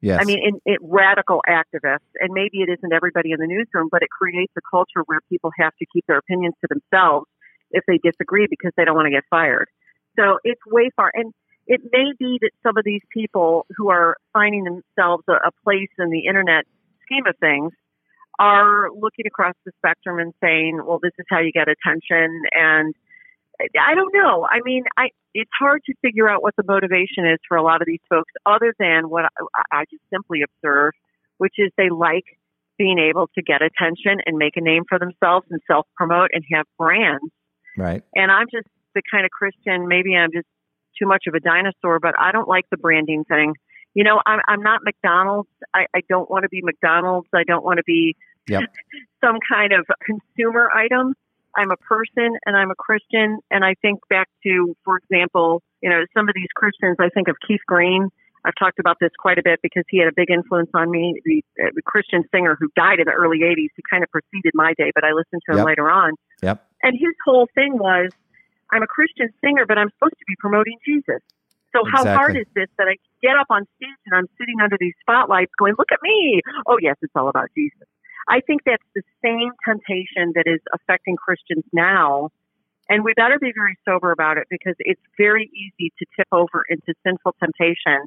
Yes. 0.01 0.19
I 0.21 0.25
mean, 0.25 0.39
in, 0.43 0.61
it, 0.65 0.81
radical 0.83 1.43
activists, 1.49 2.09
and 2.21 2.33
maybe 2.33 2.63
it 2.63 2.71
isn't 2.71 2.93
everybody 2.93 3.33
in 3.33 3.39
the 3.39 3.47
newsroom, 3.47 3.89
but 3.91 4.03
it 4.03 4.09
creates 4.09 4.53
a 4.57 4.61
culture 4.71 5.03
where 5.07 5.21
people 5.29 5.51
have 5.59 5.73
to 5.79 5.87
keep 5.93 6.07
their 6.07 6.19
opinions 6.19 6.55
to 6.63 6.69
themselves 6.69 7.27
if 7.71 7.85
they 7.87 7.99
disagree 8.03 8.47
because 8.49 8.73
they 8.77 8.85
don't 8.85 8.95
want 8.95 9.07
to 9.07 9.11
get 9.11 9.25
fired. 9.29 9.69
So 10.19 10.39
it's 10.43 10.61
way 10.67 10.91
far, 10.97 11.11
and 11.15 11.33
it 11.67 11.81
may 11.93 12.13
be 12.19 12.39
that 12.41 12.51
some 12.63 12.79
of 12.79 12.85
these 12.85 13.03
people 13.13 13.67
who 13.77 13.91
are 13.91 14.17
finding 14.33 14.65
themselves 14.65 15.25
a, 15.29 15.35
a 15.35 15.51
place 15.65 15.91
in 15.99 16.11
the 16.11 16.27
internet 16.27 16.65
scheme 17.05 17.27
of 17.29 17.37
things 17.39 17.73
are 18.39 18.89
looking 18.91 19.27
across 19.27 19.55
the 19.67 19.73
spectrum 19.77 20.19
and 20.19 20.33
saying, 20.43 20.81
"Well, 20.85 20.99
this 21.03 21.13
is 21.19 21.27
how 21.29 21.41
you 21.41 21.53
get 21.53 21.69
attention," 21.69 22.43
and 22.53 22.95
I 23.79 23.95
don't 23.95 24.15
know. 24.15 24.47
I 24.51 24.61
mean, 24.65 24.85
I 24.97 25.11
it's 25.35 25.51
hard 25.59 25.83
to 25.87 25.95
figure 26.03 26.29
out 26.29 26.43
what 26.43 26.55
the 26.57 26.65
motivation 26.67 27.27
is 27.27 27.39
for 27.49 27.57
a 27.57 27.63
lot 27.63 27.81
of 27.81 27.87
these 27.87 28.01
folks, 28.09 28.33
other 28.47 28.75
than 28.79 29.09
what 29.09 29.25
I, 29.25 29.63
I 29.73 29.85
just 29.91 30.03
simply 30.13 30.41
observe, 30.43 30.93
which 31.39 31.55
is 31.59 31.71
they 31.77 31.91
like 31.91 32.25
being 32.79 32.99
able 32.99 33.29
to 33.35 33.43
get 33.43 33.63
attention 33.63 34.21
and 34.25 34.39
make 34.39 34.57
a 34.57 34.61
name 34.61 34.85
for 34.89 34.99
themselves 34.99 35.47
and 35.51 35.61
self 35.67 35.87
promote 35.97 36.31
and 36.33 36.45
have 36.53 36.67
brands. 36.79 37.25
Right. 37.77 38.03
And 38.15 38.33
I'm 38.33 38.47
just 38.53 38.67
the 38.95 39.03
kind 39.11 39.25
of 39.25 39.31
Christian. 39.31 39.87
Maybe 39.87 40.17
I'm 40.17 40.33
just 40.33 40.47
too 40.99 41.07
much 41.07 41.25
of 41.29 41.35
a 41.35 41.41
dinosaur, 41.41 42.01
but 42.01 42.15
I 42.19 42.33
don't 42.33 42.49
like 42.49 42.65
the 42.71 42.77
branding 42.77 43.25
thing. 43.25 43.55
You 43.95 44.05
know, 44.05 44.21
I'm 44.27 44.41
I'm 44.49 44.63
not 44.63 44.81
McDonald's. 44.85 45.49
I, 45.75 45.87
I 45.95 46.01
don't 46.09 46.31
want 46.31 46.45
to 46.45 46.49
be 46.49 46.63
McDonald's. 46.63 47.29
I 47.35 47.45
don't 47.45 47.65
want 47.65 47.79
to 47.79 47.85
be 47.85 48.17
yep. 48.49 48.63
some 49.25 49.39
kind 49.51 49.73
of 49.73 49.87
consumer 50.05 50.71
item 50.73 51.15
I'm 51.57 51.71
a 51.71 51.77
person 51.77 52.37
and 52.47 52.57
I'm 52.57 52.71
a 52.71 52.75
Christian. 52.75 53.39
And 53.51 53.65
I 53.65 53.75
think 53.83 54.01
back 54.09 54.29
to, 54.45 54.77
for 54.85 54.99
example, 54.99 55.63
you 55.83 55.91
know, 55.91 56.05
some 56.15 56.29
of 56.29 56.35
these 56.35 56.51
Christians, 56.55 56.97
I 57.01 57.09
think 57.09 57.29
of 57.29 57.37
Keith 57.47 57.61
Green. 57.67 58.09
I've 58.45 58.55
talked 58.59 58.79
about 58.79 58.97
this 59.01 59.11
quite 59.19 59.39
a 59.39 59.43
bit 59.45 59.61
because 59.63 59.85
he 59.91 59.99
had 59.99 60.09
a 60.09 60.17
big 60.17 60.31
influence 60.31 60.71
on 60.73 60.91
me. 60.91 61.21
The, 61.25 61.45
uh, 61.61 61.71
the 61.75 61.83
Christian 61.83 62.25
singer 62.33 62.57
who 62.59 62.69
died 62.75 62.99
in 62.99 63.05
the 63.05 63.13
early 63.13 63.41
80s, 63.41 63.69
who 63.77 63.83
kind 63.91 64.03
of 64.03 64.09
preceded 64.11 64.53
my 64.55 64.73
day, 64.79 64.93
but 64.95 65.05
I 65.05 65.13
listened 65.13 65.43
to 65.47 65.53
him 65.53 65.59
Yep. 65.59 65.67
later 65.67 65.91
on. 65.91 66.15
Yep. 66.43 66.65
And 66.83 66.93
his 66.95 67.13
whole 67.27 67.49
thing 67.55 67.77
was, 67.77 68.11
I'm 68.73 68.83
a 68.83 68.87
Christian 68.87 69.29
singer, 69.45 69.67
but 69.67 69.77
I'm 69.77 69.91
supposed 69.91 70.17
to 70.19 70.25
be 70.27 70.37
promoting 70.39 70.79
Jesus. 70.87 71.21
So 71.73 71.85
how 71.87 72.05
hard 72.05 72.37
is 72.37 72.47
this 72.55 72.67
that 72.79 72.89
I 72.89 72.97
get 73.23 73.37
up 73.39 73.47
on 73.51 73.67
stage 73.77 74.01
and 74.07 74.15
I'm 74.17 74.27
sitting 74.39 74.57
under 74.63 74.77
these 74.81 74.95
spotlights 75.01 75.53
going, 75.59 75.75
look 75.79 75.93
at 75.93 76.01
me. 76.03 76.41
Oh, 76.67 76.79
yes, 76.81 76.97
it's 77.03 77.13
all 77.15 77.29
about 77.29 77.49
Jesus. 77.55 77.87
I 78.31 78.41
think 78.47 78.63
that's 78.65 78.87
the 78.95 79.03
same 79.25 79.51
temptation 79.67 80.33
that 80.37 80.47
is 80.47 80.61
affecting 80.73 81.17
Christians 81.17 81.65
now. 81.73 82.31
And 82.89 83.03
we 83.05 83.13
better 83.15 83.39
be 83.41 83.53
very 83.55 83.77
sober 83.85 84.13
about 84.13 84.39
it 84.39 84.47
because 84.49 84.75
it's 84.79 85.03
very 85.19 85.51
easy 85.51 85.93
to 85.99 86.07
tip 86.17 86.29
over 86.31 86.65
into 86.69 86.95
sinful 87.03 87.35
temptation 87.43 88.07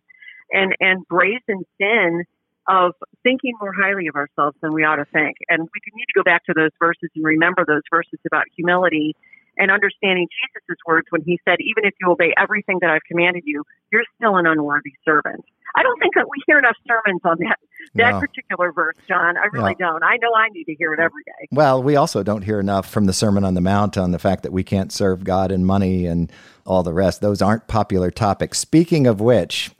and, 0.51 0.75
and 0.79 1.05
brazen 1.07 1.67
sin 1.77 2.23
of 2.67 2.93
thinking 3.23 3.51
more 3.59 3.73
highly 3.73 4.07
of 4.07 4.15
ourselves 4.15 4.55
than 4.61 4.73
we 4.73 4.83
ought 4.83 4.95
to 4.95 5.05
think. 5.11 5.35
And 5.49 5.61
we 5.61 5.79
need 5.93 6.07
to 6.07 6.15
go 6.15 6.23
back 6.23 6.45
to 6.45 6.53
those 6.55 6.71
verses 6.79 7.11
and 7.15 7.25
remember 7.25 7.65
those 7.67 7.83
verses 7.91 8.19
about 8.25 8.43
humility 8.55 9.15
and 9.57 9.71
understanding 9.71 10.27
Jesus' 10.31 10.79
words 10.87 11.07
when 11.11 11.21
he 11.21 11.39
said, 11.43 11.59
even 11.59 11.83
if 11.83 11.93
you 11.99 12.09
obey 12.09 12.33
everything 12.37 12.79
that 12.79 12.89
I've 12.89 13.03
commanded 13.07 13.43
you, 13.45 13.63
you're 13.91 14.07
still 14.15 14.37
an 14.37 14.47
unworthy 14.47 14.95
servant. 15.03 15.43
I 15.75 15.83
don't 15.83 15.99
think 15.99 16.15
that 16.15 16.27
we 16.29 16.41
hear 16.47 16.59
enough 16.59 16.77
sermons 16.87 17.21
on 17.25 17.37
that 17.39 17.59
that 17.95 18.11
No. 18.11 18.19
particular 18.19 18.71
verse, 18.71 18.95
John. 19.07 19.37
I 19.37 19.45
really 19.51 19.75
don't. 19.75 20.03
I 20.03 20.17
know 20.17 20.33
I 20.35 20.49
need 20.49 20.65
to 20.65 20.75
hear 20.75 20.93
it 20.93 20.99
every 20.99 21.23
day. 21.25 21.47
Well, 21.51 21.81
we 21.81 21.95
also 21.95 22.23
don't 22.23 22.43
hear 22.43 22.59
enough 22.59 22.89
from 22.89 23.05
the 23.05 23.13
Sermon 23.13 23.43
on 23.43 23.53
the 23.53 23.61
Mount 23.61 23.97
on 23.97 24.11
the 24.11 24.19
fact 24.19 24.43
that 24.43 24.51
we 24.51 24.63
can't 24.63 24.91
serve 24.91 25.23
God 25.23 25.51
and 25.51 25.65
money 25.65 26.05
and 26.05 26.31
all 26.65 26.83
the 26.83 26.93
rest. 26.93 27.21
Those 27.21 27.41
aren't 27.41 27.67
popular 27.67 28.11
topics. 28.11 28.59
Speaking 28.59 29.07
of 29.07 29.21
which, 29.21 29.71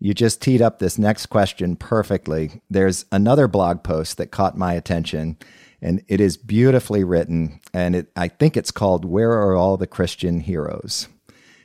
you 0.00 0.12
just 0.14 0.42
teed 0.42 0.60
up 0.60 0.78
this 0.78 0.98
next 0.98 1.26
question 1.26 1.76
perfectly. 1.76 2.60
There's 2.68 3.04
another 3.12 3.48
blog 3.48 3.82
post 3.82 4.18
that 4.18 4.30
caught 4.30 4.56
my 4.56 4.74
attention, 4.74 5.38
and 5.80 6.02
it 6.08 6.20
is 6.20 6.36
beautifully 6.36 7.04
written. 7.04 7.60
And 7.72 7.96
it, 7.96 8.12
I 8.16 8.28
think 8.28 8.56
it's 8.56 8.70
called 8.70 9.04
Where 9.04 9.32
Are 9.32 9.56
All 9.56 9.76
the 9.76 9.86
Christian 9.86 10.40
Heroes? 10.40 11.08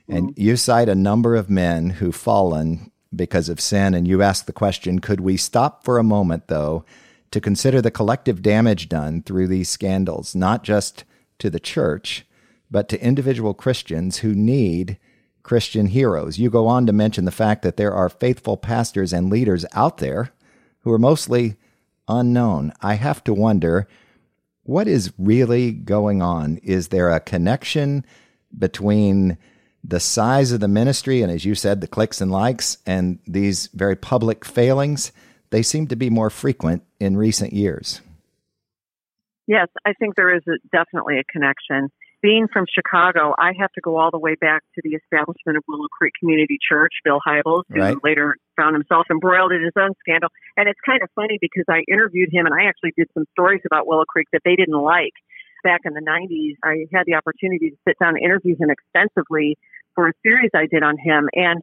And 0.07 0.29
mm-hmm. 0.29 0.41
you 0.41 0.55
cite 0.55 0.89
a 0.89 0.95
number 0.95 1.35
of 1.35 1.49
men 1.49 1.89
who've 1.91 2.15
fallen 2.15 2.91
because 3.15 3.49
of 3.49 3.59
sin. 3.59 3.93
And 3.93 4.07
you 4.07 4.21
ask 4.21 4.45
the 4.45 4.53
question 4.53 4.99
could 4.99 5.19
we 5.19 5.37
stop 5.37 5.83
for 5.83 5.97
a 5.97 6.03
moment, 6.03 6.47
though, 6.47 6.85
to 7.31 7.41
consider 7.41 7.81
the 7.81 7.91
collective 7.91 8.41
damage 8.41 8.89
done 8.89 9.21
through 9.21 9.47
these 9.47 9.69
scandals, 9.69 10.35
not 10.35 10.63
just 10.63 11.03
to 11.39 11.49
the 11.49 11.59
church, 11.59 12.25
but 12.71 12.89
to 12.89 13.03
individual 13.03 13.53
Christians 13.53 14.17
who 14.17 14.33
need 14.33 14.97
Christian 15.43 15.87
heroes? 15.87 16.37
You 16.37 16.49
go 16.49 16.67
on 16.67 16.85
to 16.85 16.93
mention 16.93 17.25
the 17.25 17.31
fact 17.31 17.61
that 17.63 17.77
there 17.77 17.93
are 17.93 18.09
faithful 18.09 18.57
pastors 18.57 19.13
and 19.13 19.29
leaders 19.29 19.65
out 19.73 19.97
there 19.97 20.31
who 20.79 20.91
are 20.91 20.99
mostly 20.99 21.55
unknown. 22.07 22.73
I 22.81 22.95
have 22.95 23.23
to 23.25 23.33
wonder 23.33 23.87
what 24.63 24.87
is 24.87 25.13
really 25.17 25.71
going 25.71 26.21
on? 26.21 26.57
Is 26.57 26.89
there 26.89 27.09
a 27.09 27.19
connection 27.19 28.05
between 28.55 29.37
the 29.83 29.99
size 29.99 30.51
of 30.51 30.59
the 30.59 30.67
ministry 30.67 31.21
and, 31.21 31.31
as 31.31 31.45
you 31.45 31.55
said, 31.55 31.81
the 31.81 31.87
clicks 31.87 32.21
and 32.21 32.31
likes 32.31 32.77
and 32.85 33.19
these 33.25 33.67
very 33.73 33.95
public 33.95 34.45
failings? 34.45 35.11
They 35.51 35.63
seem 35.63 35.87
to 35.87 35.95
be 35.95 36.09
more 36.09 36.29
frequent 36.29 36.83
in 36.99 37.17
recent 37.17 37.53
years. 37.53 38.01
Yes, 39.47 39.67
I 39.83 39.93
think 39.93 40.15
there 40.15 40.35
is 40.35 40.43
a, 40.47 40.57
definitely 40.71 41.17
a 41.17 41.23
connection. 41.23 41.89
Being 42.21 42.47
from 42.51 42.65
Chicago, 42.69 43.33
I 43.39 43.53
have 43.57 43.71
to 43.73 43.81
go 43.81 43.97
all 43.97 44.11
the 44.11 44.19
way 44.19 44.35
back 44.35 44.61
to 44.75 44.81
the 44.83 44.91
establishment 44.93 45.57
of 45.57 45.63
Willow 45.67 45.87
Creek 45.87 46.13
Community 46.19 46.59
Church. 46.61 46.91
Bill 47.03 47.19
Hybels, 47.25 47.63
who 47.69 47.79
Right. 47.79 47.97
later 48.03 48.35
found 48.57 48.75
himself 48.75 49.07
embroiled 49.09 49.53
in 49.53 49.63
his 49.63 49.73
own 49.79 49.93
scandal. 50.01 50.29
And 50.57 50.67
it's 50.67 50.79
kind 50.85 51.01
of 51.01 51.09
funny 51.15 51.39
because 51.39 51.63
I 51.69 51.81
interviewed 51.89 52.29
him 52.31 52.45
and 52.45 52.53
I 52.53 52.67
actually 52.67 52.91
did 52.97 53.07
some 53.13 53.23
stories 53.31 53.61
about 53.65 53.87
Willow 53.87 54.05
Creek 54.05 54.27
that 54.33 54.41
they 54.43 54.55
didn't 54.55 54.77
like. 54.77 55.13
Back 55.63 55.81
in 55.85 55.93
the 55.93 56.01
90s, 56.01 56.55
I 56.63 56.85
had 56.93 57.05
the 57.07 57.15
opportunity 57.15 57.71
to 57.71 57.77
sit 57.87 57.97
down 57.99 58.15
and 58.15 58.23
interview 58.23 58.55
him 58.59 58.69
extensively 58.69 59.57
for 59.99 60.07
a 60.07 60.13
series 60.23 60.51
I 60.55 60.65
did 60.71 60.81
on 60.81 60.95
him. 60.97 61.27
And 61.33 61.61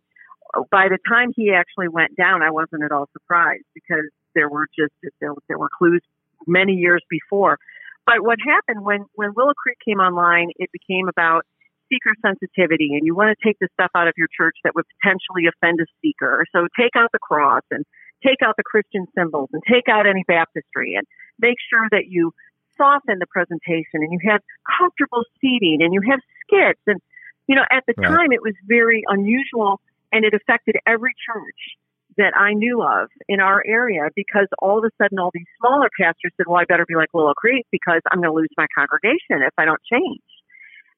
by 0.71 0.89
the 0.93 0.99
time 1.09 1.33
he 1.35 1.53
actually 1.57 1.89
went 1.89 2.15
down, 2.17 2.43
I 2.43 2.51
wasn't 2.51 2.85
at 2.85 2.93
all 2.93 3.09
surprised 3.15 3.65
because 3.73 4.05
there 4.35 4.51
were 4.51 4.67
just 4.79 4.93
there, 5.23 5.33
there 5.49 5.59
were 5.59 5.71
clues 5.79 6.03
many 6.47 6.75
years 6.75 7.03
before. 7.09 7.59
But 8.05 8.21
what 8.21 8.37
happened 8.45 8.85
when 8.85 9.07
when 9.15 9.33
Willow 9.35 9.55
Creek 9.57 9.79
came 9.83 10.01
online, 10.01 10.51
it 10.57 10.69
became 10.71 11.09
about 11.09 11.47
seeker 11.89 12.13
sensitivity, 12.21 12.93
and 12.93 13.07
you 13.07 13.15
want 13.15 13.33
to 13.33 13.41
take 13.43 13.57
the 13.59 13.69
stuff 13.73 13.91
out 13.95 14.07
of 14.07 14.13
your 14.19 14.29
church 14.37 14.57
that 14.65 14.75
would 14.75 14.85
potentially 15.01 15.49
offend 15.49 15.81
a 15.81 15.87
seeker. 16.03 16.45
So 16.53 16.69
take 16.79 16.93
out 16.95 17.11
the 17.13 17.19
cross 17.19 17.63
and 17.71 17.87
take 18.23 18.45
out 18.45 18.57
the 18.59 18.65
Christian 18.65 19.07
symbols 19.17 19.49
and 19.55 19.63
take 19.65 19.89
out 19.89 20.07
any 20.07 20.25
baptistry 20.29 20.95
and 20.95 21.07
make 21.39 21.57
sure 21.71 21.89
that 21.91 22.05
you 22.09 22.33
soften 22.77 23.17
the 23.19 23.27
presentation 23.27 24.05
and 24.05 24.13
you 24.13 24.21
have 24.29 24.43
comfortable 24.79 25.25
seating 25.41 25.81
and 25.81 25.95
you 25.95 26.03
have 26.11 26.21
skits 26.45 26.85
and 26.87 27.01
you 27.47 27.55
know 27.55 27.65
at 27.71 27.85
the 27.87 27.95
Right. 27.97 28.09
time 28.09 28.33
it 28.33 28.43
was 28.43 28.55
very 28.67 29.03
unusual 29.09 29.81
and 30.13 30.25
it 30.25 30.35
affected 30.35 30.77
every 30.87 31.15
church 31.27 31.77
that 32.17 32.33
I 32.37 32.55
knew 32.55 32.83
of 32.83 33.09
in 33.29 33.41
our 33.41 33.63
area 33.67 34.09
because 34.15 34.47
all 34.59 34.79
of 34.79 34.85
a 34.85 34.91
sudden 35.03 35.19
all 35.19 35.31
these 35.35 35.47
smaller 35.61 35.89
pastors 36.01 36.33
said, 36.37 36.47
well, 36.47 36.59
I 36.61 36.65
better 36.65 36.87
be 36.87 36.95
like 36.95 37.13
Willow 37.13 37.35
Creek 37.35 37.67
because 37.71 38.01
I'm 38.11 38.21
going 38.21 38.31
to 38.31 38.35
lose 38.35 38.49
my 38.57 38.67
congregation 38.75 39.43
if 39.45 39.53
I 39.59 39.65
don't 39.67 39.81
change. 39.91 40.23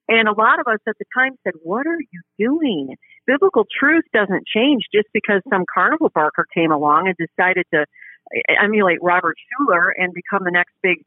And 0.08 0.28
a 0.28 0.32
lot 0.32 0.61
of 0.61 0.66
us 0.66 0.78
at 0.87 0.96
the 0.98 1.04
time 1.12 1.32
said, 1.44 1.54
what 1.62 1.87
are 1.87 1.98
you 1.98 2.20
doing? 2.38 2.94
Biblical 3.26 3.66
truth 3.78 4.04
doesn't 4.12 4.46
change 4.46 4.84
just 4.94 5.08
because 5.12 5.42
some 5.50 5.64
carnival 5.72 6.11
barker 6.14 6.46
came 6.54 6.70
along 6.70 7.08
and 7.08 7.16
decided 7.18 7.66
to 7.74 7.80
eh, 8.34 8.54
emulate 8.62 8.98
Robert 9.02 9.37
Schuller 9.37 9.90
and 9.96 10.14
become 10.14 10.44
the 10.44 10.52
next 10.52 10.72
big 10.82 10.98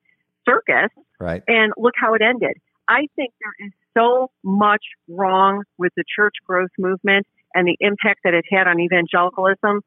circus 0.46 0.90
Right. 1.20 1.44
and 1.48 1.72
look 1.78 1.94
how 1.98 2.14
it 2.16 2.22
ended. 2.22 2.58
I 2.88 3.08
think 3.16 3.32
there 3.42 3.68
is 3.68 3.72
so 3.98 4.32
much 4.44 4.84
wrong 5.08 5.64
with 5.78 5.92
the 5.96 6.04
church 6.16 6.36
growth 6.46 6.72
movement 6.78 7.28
and 7.54 7.68
the 7.68 7.78
impact 7.80 8.22
that 8.24 8.34
it 8.34 8.46
had 8.50 8.68
on 8.68 8.80
evangelicalism 8.80 9.82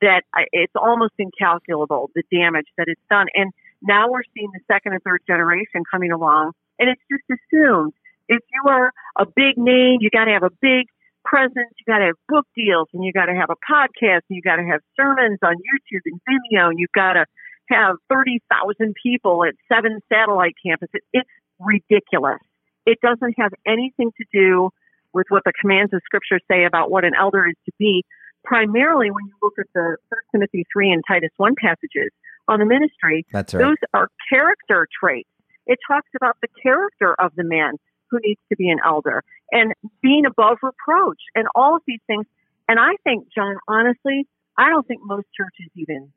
that 0.00 0.22
it's 0.52 0.74
almost 0.76 1.14
incalculable 1.18 2.10
the 2.14 2.22
damage 2.30 2.66
that 2.76 2.86
it's 2.88 3.00
done. 3.08 3.26
And 3.34 3.50
now 3.82 4.10
we're 4.10 4.26
seeing 4.34 4.50
the 4.52 4.60
second 4.70 4.92
and 4.92 5.02
third 5.02 5.22
generation 5.26 5.84
coming 5.90 6.12
along, 6.12 6.52
and 6.78 6.90
it's 6.90 7.02
just 7.10 7.24
assumed 7.30 7.92
if 8.28 8.42
you 8.52 8.70
are 8.70 8.92
a 9.18 9.24
big 9.24 9.56
name, 9.56 9.98
you 10.00 10.10
got 10.10 10.24
to 10.24 10.32
have 10.32 10.42
a 10.42 10.50
big 10.60 10.86
presence, 11.24 11.72
you 11.78 11.84
got 11.86 11.98
to 11.98 12.06
have 12.06 12.16
book 12.28 12.46
deals, 12.54 12.88
and 12.92 13.04
you 13.04 13.12
got 13.12 13.26
to 13.26 13.34
have 13.34 13.50
a 13.50 13.56
podcast, 13.56 14.22
and 14.28 14.36
you 14.36 14.42
got 14.42 14.56
to 14.56 14.64
have 14.64 14.80
sermons 14.96 15.38
on 15.42 15.54
YouTube 15.54 16.02
and 16.04 16.20
Vimeo, 16.28 16.70
and 16.70 16.78
you've 16.78 16.92
got 16.94 17.14
to 17.14 17.24
have 17.68 17.96
30,000 18.08 18.94
people 19.02 19.44
at 19.44 19.54
seven 19.72 20.00
satellite 20.12 20.54
campuses. 20.64 21.00
It's 21.12 21.30
ridiculous. 21.58 22.38
It 22.86 22.98
doesn't 23.02 23.34
have 23.38 23.52
anything 23.66 24.12
to 24.16 24.24
do 24.32 24.70
with 25.12 25.26
what 25.28 25.42
the 25.44 25.52
commands 25.60 25.92
of 25.92 26.00
Scripture 26.04 26.38
say 26.48 26.64
about 26.64 26.90
what 26.90 27.04
an 27.04 27.12
elder 27.18 27.46
is 27.48 27.56
to 27.66 27.72
be. 27.78 28.04
Primarily, 28.44 29.10
when 29.10 29.24
you 29.26 29.34
look 29.42 29.54
at 29.58 29.66
the 29.74 29.96
1 30.08 30.20
Timothy 30.30 30.64
3 30.72 30.92
and 30.92 31.02
Titus 31.06 31.30
1 31.36 31.54
passages 31.60 32.10
on 32.46 32.60
the 32.60 32.66
ministry, 32.66 33.26
That's 33.32 33.52
right. 33.52 33.60
those 33.60 33.76
are 33.92 34.08
character 34.30 34.86
traits. 35.00 35.28
It 35.66 35.78
talks 35.88 36.08
about 36.14 36.36
the 36.40 36.48
character 36.62 37.14
of 37.18 37.32
the 37.34 37.42
man 37.42 37.72
who 38.10 38.20
needs 38.22 38.40
to 38.50 38.56
be 38.56 38.68
an 38.68 38.78
elder 38.86 39.24
and 39.50 39.72
being 40.00 40.26
above 40.26 40.58
reproach 40.62 41.18
and 41.34 41.48
all 41.56 41.74
of 41.74 41.82
these 41.86 42.00
things. 42.06 42.24
And 42.68 42.78
I 42.78 42.92
think, 43.02 43.26
John, 43.34 43.56
honestly, 43.66 44.28
I 44.56 44.70
don't 44.70 44.86
think 44.86 45.00
most 45.04 45.26
churches 45.36 45.70
even 45.74 46.12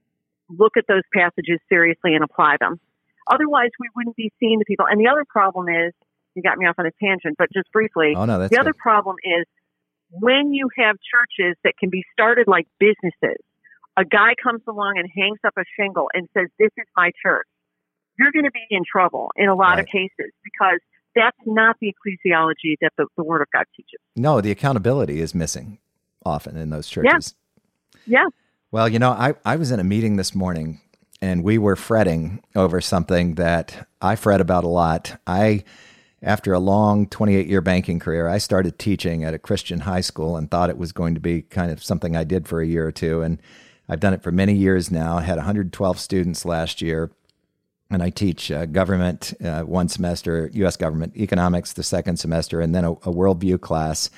look 0.49 0.77
at 0.77 0.85
those 0.87 1.03
passages 1.13 1.59
seriously 1.67 2.13
and 2.13 2.23
apply 2.23 2.57
them. 2.59 2.79
Otherwise, 3.27 3.69
we 3.79 3.89
wouldn't 3.95 4.15
be 4.15 4.31
seeing 4.39 4.59
the 4.59 4.65
people. 4.65 4.85
And 4.87 4.99
the 4.99 5.07
other 5.07 5.25
problem 5.27 5.67
is, 5.67 5.93
you 6.35 6.41
got 6.41 6.57
me 6.57 6.65
off 6.65 6.75
on 6.77 6.85
a 6.85 6.91
tangent, 7.01 7.35
but 7.37 7.47
just 7.53 7.71
briefly, 7.71 8.13
Oh, 8.15 8.25
no, 8.25 8.39
that's 8.39 8.49
the 8.49 8.55
good. 8.57 8.61
other 8.61 8.73
problem 8.73 9.15
is 9.23 9.45
when 10.11 10.53
you 10.53 10.69
have 10.77 10.95
churches 10.97 11.55
that 11.63 11.73
can 11.79 11.89
be 11.89 12.03
started 12.13 12.47
like 12.47 12.67
businesses, 12.79 13.37
a 13.97 14.05
guy 14.05 14.33
comes 14.41 14.61
along 14.67 14.93
and 14.97 15.07
hangs 15.15 15.39
up 15.45 15.53
a 15.57 15.63
shingle 15.77 16.07
and 16.13 16.27
says, 16.33 16.47
This 16.57 16.71
is 16.77 16.85
my 16.95 17.11
church. 17.21 17.47
You're 18.17 18.31
going 18.31 18.45
to 18.45 18.51
be 18.51 18.65
in 18.69 18.83
trouble 18.89 19.31
in 19.35 19.47
a 19.49 19.55
lot 19.55 19.79
of 19.79 19.85
cases 19.85 20.31
because 20.43 20.79
that's 21.15 21.37
not 21.45 21.77
the 21.79 21.87
ecclesiology 21.93 22.75
that 22.81 22.91
the, 22.97 23.05
the 23.17 23.23
Word 23.23 23.41
of 23.41 23.47
God 23.53 23.63
teaches. 23.75 23.99
No, 24.15 24.41
the 24.41 24.51
accountability 24.51 25.21
is 25.21 25.33
missing 25.33 25.77
often 26.25 26.57
in 26.57 26.69
those 26.69 26.87
churches. 26.89 27.33
Yeah. 28.05 28.25
Well, 28.71 28.89
you 28.89 28.99
know, 28.99 29.11
I, 29.11 29.35
I 29.45 29.55
was 29.55 29.71
in 29.71 29.79
a 29.79 29.83
meeting 29.83 30.17
this 30.17 30.35
morning 30.35 30.81
and 31.21 31.43
we 31.43 31.57
were 31.57 31.75
fretting 31.75 32.43
over 32.55 32.81
something 32.81 33.35
that 33.35 33.87
I 34.01 34.15
fret 34.15 34.41
about 34.41 34.63
a 34.63 34.67
lot. 34.69 35.19
I, 35.25 35.63
after 36.21 36.53
a 36.53 36.59
long 36.59 37.07
28 37.07 37.47
year 37.47 37.61
banking 37.61 37.99
career, 37.99 38.27
I 38.27 38.37
started 38.37 38.77
teaching 38.77 39.23
at 39.23 39.33
a 39.33 39.39
Christian 39.39 39.81
high 39.81 40.01
school 40.01 40.35
and 40.35 40.49
thought 40.49 40.69
it 40.69 40.77
was 40.77 40.91
going 40.91 41.13
to 41.15 41.21
be 41.21 41.43
kind 41.43 41.71
of 41.71 41.83
something 41.83 42.15
I 42.15 42.23
did 42.23 42.47
for 42.47 42.61
a 42.61 42.67
year 42.67 42.85
or 42.85 42.91
two. 42.91 43.21
And 43.21 43.41
I've 43.87 43.99
done 43.99 44.13
it 44.13 44.21
for 44.21 44.31
many 44.31 44.53
years 44.53 44.91
now. 44.91 45.17
I 45.17 45.21
had 45.21 45.37
112 45.37 45.99
students 45.99 46.45
last 46.45 46.81
year. 46.81 47.11
and 47.89 48.03
I 48.03 48.09
teach 48.11 48.51
uh, 48.51 48.65
government 48.67 49.33
uh, 49.43 49.61
one 49.61 49.87
semester, 49.87 50.49
U.S. 50.53 50.77
government 50.77 51.17
economics 51.17 51.73
the 51.73 51.83
second 51.83 52.17
semester, 52.17 52.61
and 52.61 52.75
then 52.75 52.83
a, 52.83 52.91
a 52.91 53.11
worldview 53.11 53.59
class 53.59 54.11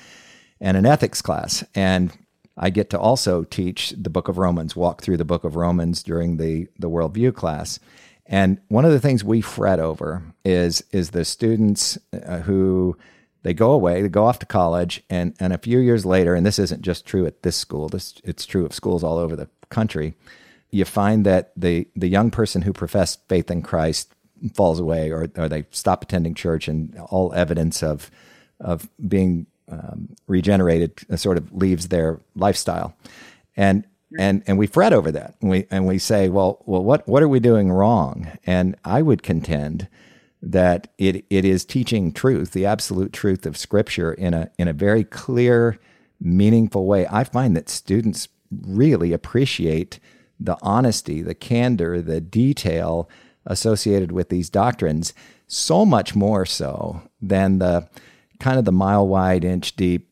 and 0.60 0.76
an 0.76 0.84
ethics 0.84 1.22
class. 1.22 1.64
And 1.74 2.12
I 2.56 2.68
get 2.68 2.90
to 2.90 2.98
also 2.98 3.44
teach 3.44 3.94
the 3.96 4.10
Book 4.10 4.28
of 4.28 4.36
Romans, 4.36 4.76
walk 4.76 5.02
through 5.02 5.16
the 5.16 5.24
Book 5.24 5.44
of 5.44 5.56
Romans 5.56 6.02
during 6.02 6.36
the 6.36 6.68
the 6.78 6.90
worldview 6.90 7.34
class. 7.34 7.78
And 8.32 8.58
one 8.68 8.84
of 8.84 8.90
the 8.90 9.00
things 9.00 9.22
we 9.22 9.40
fret 9.40 9.78
over 9.78 10.22
is 10.44 10.82
is 10.90 11.10
the 11.10 11.24
students 11.24 11.96
uh, 12.12 12.40
who 12.40 12.96
they 13.44 13.54
go 13.54 13.70
away, 13.70 14.02
they 14.02 14.08
go 14.08 14.26
off 14.26 14.40
to 14.40 14.46
college, 14.46 15.04
and 15.08 15.36
and 15.38 15.52
a 15.52 15.58
few 15.58 15.78
years 15.78 16.04
later, 16.04 16.34
and 16.34 16.44
this 16.44 16.58
isn't 16.58 16.82
just 16.82 17.06
true 17.06 17.26
at 17.26 17.44
this 17.44 17.56
school, 17.56 17.88
this 17.88 18.14
it's 18.24 18.46
true 18.46 18.66
of 18.66 18.74
schools 18.74 19.04
all 19.04 19.18
over 19.18 19.36
the 19.36 19.48
country 19.68 20.14
you 20.72 20.84
find 20.84 21.24
that 21.24 21.52
the 21.56 21.86
the 21.94 22.08
young 22.08 22.30
person 22.30 22.62
who 22.62 22.72
professed 22.72 23.20
faith 23.28 23.50
in 23.50 23.62
Christ 23.62 24.12
falls 24.54 24.80
away, 24.80 25.12
or 25.12 25.30
or 25.36 25.48
they 25.48 25.66
stop 25.70 26.02
attending 26.02 26.34
church, 26.34 26.66
and 26.66 26.98
all 27.10 27.32
evidence 27.34 27.82
of 27.82 28.10
of 28.58 28.88
being 29.06 29.46
um, 29.70 30.08
regenerated 30.26 30.92
sort 31.20 31.36
of 31.36 31.52
leaves 31.52 31.88
their 31.88 32.18
lifestyle, 32.34 32.96
and 33.56 33.84
and 34.18 34.42
and 34.46 34.58
we 34.58 34.66
fret 34.66 34.92
over 34.92 35.10
that, 35.12 35.34
and 35.40 35.50
we 35.50 35.66
and 35.70 35.86
we 35.86 35.98
say, 35.98 36.28
well, 36.28 36.62
well, 36.66 36.82
what 36.82 37.06
what 37.08 37.22
are 37.22 37.28
we 37.28 37.40
doing 37.40 37.70
wrong? 37.70 38.30
And 38.46 38.76
I 38.84 39.02
would 39.02 39.22
contend 39.22 39.88
that 40.42 40.88
it 40.98 41.24
it 41.30 41.44
is 41.44 41.64
teaching 41.64 42.12
truth, 42.12 42.52
the 42.52 42.66
absolute 42.66 43.12
truth 43.12 43.46
of 43.46 43.56
Scripture, 43.56 44.12
in 44.12 44.34
a 44.34 44.50
in 44.58 44.68
a 44.68 44.72
very 44.72 45.04
clear, 45.04 45.78
meaningful 46.20 46.86
way. 46.86 47.06
I 47.10 47.24
find 47.24 47.56
that 47.56 47.68
students 47.68 48.28
really 48.50 49.12
appreciate 49.12 49.98
the 50.38 50.56
honesty, 50.62 51.22
the 51.22 51.34
candor, 51.34 52.02
the 52.02 52.20
detail 52.20 53.08
associated 53.46 54.12
with 54.12 54.28
these 54.28 54.50
doctrines, 54.50 55.14
so 55.46 55.84
much 55.84 56.14
more 56.14 56.44
so 56.46 57.02
than 57.20 57.58
the 57.58 57.88
kind 58.40 58.58
of 58.58 58.64
the 58.64 58.72
mile 58.72 59.06
wide, 59.06 59.44
inch 59.44 59.76
deep 59.76 60.11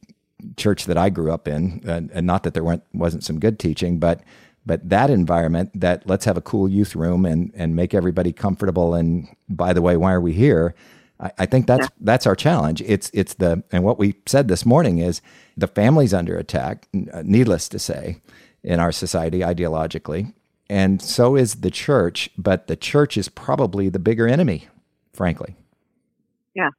church 0.57 0.85
that 0.87 0.99
I 0.99 1.11
grew 1.11 1.33
up 1.33 1.49
in. 1.49 1.83
And, 1.87 2.11
and 2.13 2.27
not 2.27 2.43
that 2.43 2.55
there 2.55 2.65
weren't, 2.65 2.83
wasn't 2.93 3.25
some 3.25 3.39
good 3.39 3.59
teaching, 3.59 3.99
but 3.99 4.23
but 4.67 4.87
that 4.91 5.09
environment 5.09 5.71
that 5.75 6.07
let's 6.07 6.27
have 6.27 6.37
a 6.37 6.43
cool 6.43 6.69
youth 6.69 6.95
room 6.95 7.25
and 7.25 7.51
and 7.55 7.75
make 7.75 7.95
everybody 7.95 8.33
comfortable. 8.33 8.95
And 8.95 9.29
by 9.49 9.73
the 9.73 9.83
way, 9.83 9.97
why 9.97 10.13
are 10.13 10.21
we 10.21 10.35
here? 10.35 10.75
I, 11.19 11.31
I 11.39 11.47
think 11.47 11.67
that's 11.67 11.85
yeah. 11.85 11.89
that's 12.01 12.27
our 12.27 12.37
challenge. 12.37 12.83
It's 12.83 13.11
it's 13.15 13.35
the 13.35 13.65
and 13.73 13.85
what 13.85 13.99
we 13.99 14.17
said 14.27 14.49
this 14.49 14.67
morning 14.67 14.99
is 14.99 15.23
the 15.57 15.67
family's 15.67 16.13
under 16.13 16.37
attack. 16.37 16.87
Uh, 17.13 17.23
needless 17.25 17.69
to 17.71 17.79
say, 17.79 18.21
in 18.63 18.81
our 18.81 18.93
society 18.93 19.41
ideologically. 19.41 20.33
And 20.69 21.03
so 21.03 21.35
is 21.35 21.57
the 21.57 21.71
church, 21.71 22.31
but 22.39 22.69
the 22.69 22.77
church 22.77 23.17
is 23.17 23.29
probably 23.29 23.89
the 23.89 23.99
bigger 23.99 24.29
enemy, 24.29 24.69
frankly. 25.13 25.57
Yeah. 26.55 26.71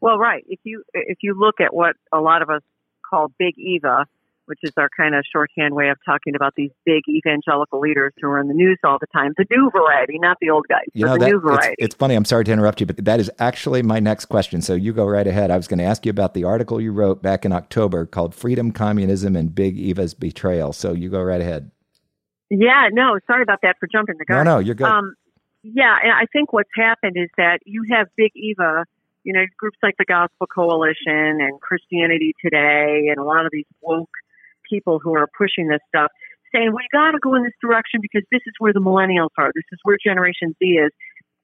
Well, 0.00 0.18
right. 0.18 0.44
If 0.48 0.60
you 0.64 0.82
if 0.94 1.18
you 1.22 1.38
look 1.38 1.60
at 1.60 1.72
what 1.72 1.96
a 2.12 2.20
lot 2.20 2.42
of 2.42 2.50
us 2.50 2.62
call 3.10 3.32
Big 3.38 3.58
Eva, 3.58 4.06
which 4.46 4.58
is 4.62 4.72
our 4.76 4.88
kind 4.96 5.14
of 5.14 5.24
shorthand 5.32 5.74
way 5.74 5.90
of 5.90 5.96
talking 6.04 6.34
about 6.34 6.54
these 6.56 6.70
big 6.84 7.02
evangelical 7.08 7.80
leaders 7.80 8.12
who 8.20 8.28
are 8.28 8.40
in 8.40 8.48
the 8.48 8.54
news 8.54 8.78
all 8.84 8.98
the 9.00 9.06
time. 9.12 9.32
The 9.36 9.46
new 9.50 9.70
variety, 9.70 10.18
not 10.18 10.38
the 10.40 10.50
old 10.50 10.66
guys, 10.68 10.86
you 10.92 11.06
know, 11.06 11.12
the 11.12 11.20
that, 11.20 11.30
new 11.30 11.40
variety. 11.40 11.74
It's, 11.78 11.86
it's, 11.86 11.94
funny. 11.94 12.14
I'm 12.14 12.24
sorry 12.24 12.44
to 12.44 12.52
interrupt 12.52 12.80
you, 12.80 12.86
but 12.86 13.04
that 13.04 13.20
is 13.20 13.30
actually 13.38 13.82
my 13.82 14.00
next 14.00 14.26
question. 14.26 14.60
So 14.60 14.74
you 14.74 14.92
go 14.92 15.06
right 15.06 15.26
ahead. 15.26 15.50
I 15.50 15.56
was 15.56 15.68
going 15.68 15.78
to 15.78 15.84
ask 15.84 16.04
you 16.04 16.10
about 16.10 16.34
the 16.34 16.44
article 16.44 16.80
you 16.80 16.92
wrote 16.92 17.22
back 17.22 17.44
in 17.44 17.52
October 17.52 18.06
called 18.06 18.34
Freedom, 18.34 18.72
Communism, 18.72 19.36
and 19.36 19.54
Big 19.54 19.78
Eva's 19.78 20.14
Betrayal. 20.14 20.72
So 20.72 20.92
you 20.92 21.08
go 21.10 21.22
right 21.22 21.40
ahead. 21.40 21.70
Yeah, 22.50 22.88
no, 22.90 23.18
sorry 23.28 23.42
about 23.42 23.60
that 23.62 23.76
for 23.78 23.86
jumping 23.86 24.16
the 24.18 24.24
gun. 24.24 24.44
No, 24.44 24.54
no, 24.54 24.58
you're 24.58 24.74
good. 24.74 24.88
Um, 24.88 25.14
yeah, 25.62 25.96
and 26.02 26.12
I 26.12 26.26
think 26.32 26.52
what's 26.52 26.70
happened 26.74 27.16
is 27.16 27.28
that 27.36 27.60
you 27.64 27.84
have 27.92 28.08
Big 28.16 28.32
Eva 28.34 28.84
you 29.24 29.32
know, 29.32 29.44
groups 29.58 29.78
like 29.82 29.94
the 29.98 30.04
Gospel 30.04 30.46
Coalition 30.46 31.40
and 31.40 31.60
Christianity 31.60 32.34
Today 32.42 33.08
and 33.10 33.18
a 33.18 33.24
lot 33.24 33.44
of 33.44 33.50
these 33.52 33.66
woke 33.80 34.10
people 34.68 35.00
who 35.02 35.14
are 35.14 35.26
pushing 35.36 35.68
this 35.68 35.80
stuff 35.88 36.10
saying 36.54 36.72
we 36.74 36.86
got 36.92 37.12
to 37.12 37.18
go 37.22 37.34
in 37.34 37.44
this 37.44 37.52
direction 37.60 38.00
because 38.00 38.22
this 38.30 38.40
is 38.46 38.54
where 38.58 38.72
the 38.72 38.80
millennials 38.80 39.30
are. 39.36 39.50
This 39.54 39.66
is 39.72 39.78
where 39.82 39.96
Generation 40.02 40.54
Z 40.58 40.66
is. 40.66 40.90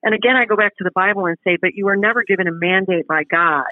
And 0.02 0.14
again, 0.14 0.36
I 0.36 0.44
go 0.44 0.56
back 0.56 0.76
to 0.78 0.84
the 0.84 0.90
Bible 0.94 1.26
and 1.26 1.36
say, 1.44 1.56
but 1.60 1.74
you 1.74 1.88
are 1.88 1.96
never 1.96 2.22
given 2.26 2.46
a 2.46 2.52
mandate 2.52 3.06
by 3.06 3.24
God 3.24 3.66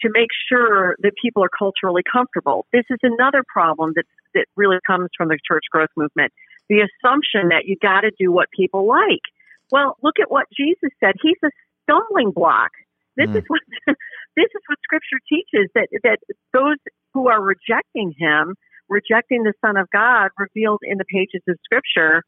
to 0.00 0.10
make 0.12 0.28
sure 0.48 0.96
that 1.00 1.12
people 1.20 1.42
are 1.44 1.50
culturally 1.56 2.02
comfortable. 2.10 2.66
This 2.72 2.84
is 2.90 2.98
another 3.02 3.42
problem 3.46 3.92
that 3.96 4.04
that 4.34 4.46
really 4.56 4.78
comes 4.86 5.08
from 5.16 5.28
the 5.28 5.38
church 5.46 5.64
growth 5.70 5.90
movement. 5.96 6.32
The 6.68 6.80
assumption 6.80 7.48
that 7.48 7.64
you 7.66 7.76
got 7.80 8.00
to 8.00 8.10
do 8.18 8.32
what 8.32 8.48
people 8.50 8.86
like. 8.86 9.22
Well, 9.70 9.96
look 10.02 10.16
at 10.20 10.30
what 10.30 10.46
Jesus 10.56 10.90
said. 10.98 11.14
He's 11.22 11.38
a 11.44 11.50
stumbling 11.84 12.32
block. 12.32 12.70
This 13.16 13.30
mm. 13.30 13.36
is 13.36 13.44
what 13.48 13.60
this 14.36 14.50
is 14.54 14.62
what 14.66 14.78
Scripture 14.82 15.20
teaches 15.28 15.70
that 15.74 15.88
that 16.02 16.18
those 16.52 16.78
who 17.12 17.28
are 17.28 17.40
rejecting 17.40 18.14
him 18.18 18.54
rejecting 18.88 19.42
the 19.42 19.54
Son 19.64 19.76
of 19.76 19.88
God 19.90 20.28
revealed 20.38 20.80
in 20.82 20.98
the 20.98 21.04
pages 21.04 21.42
of 21.48 21.58
Scripture 21.64 22.22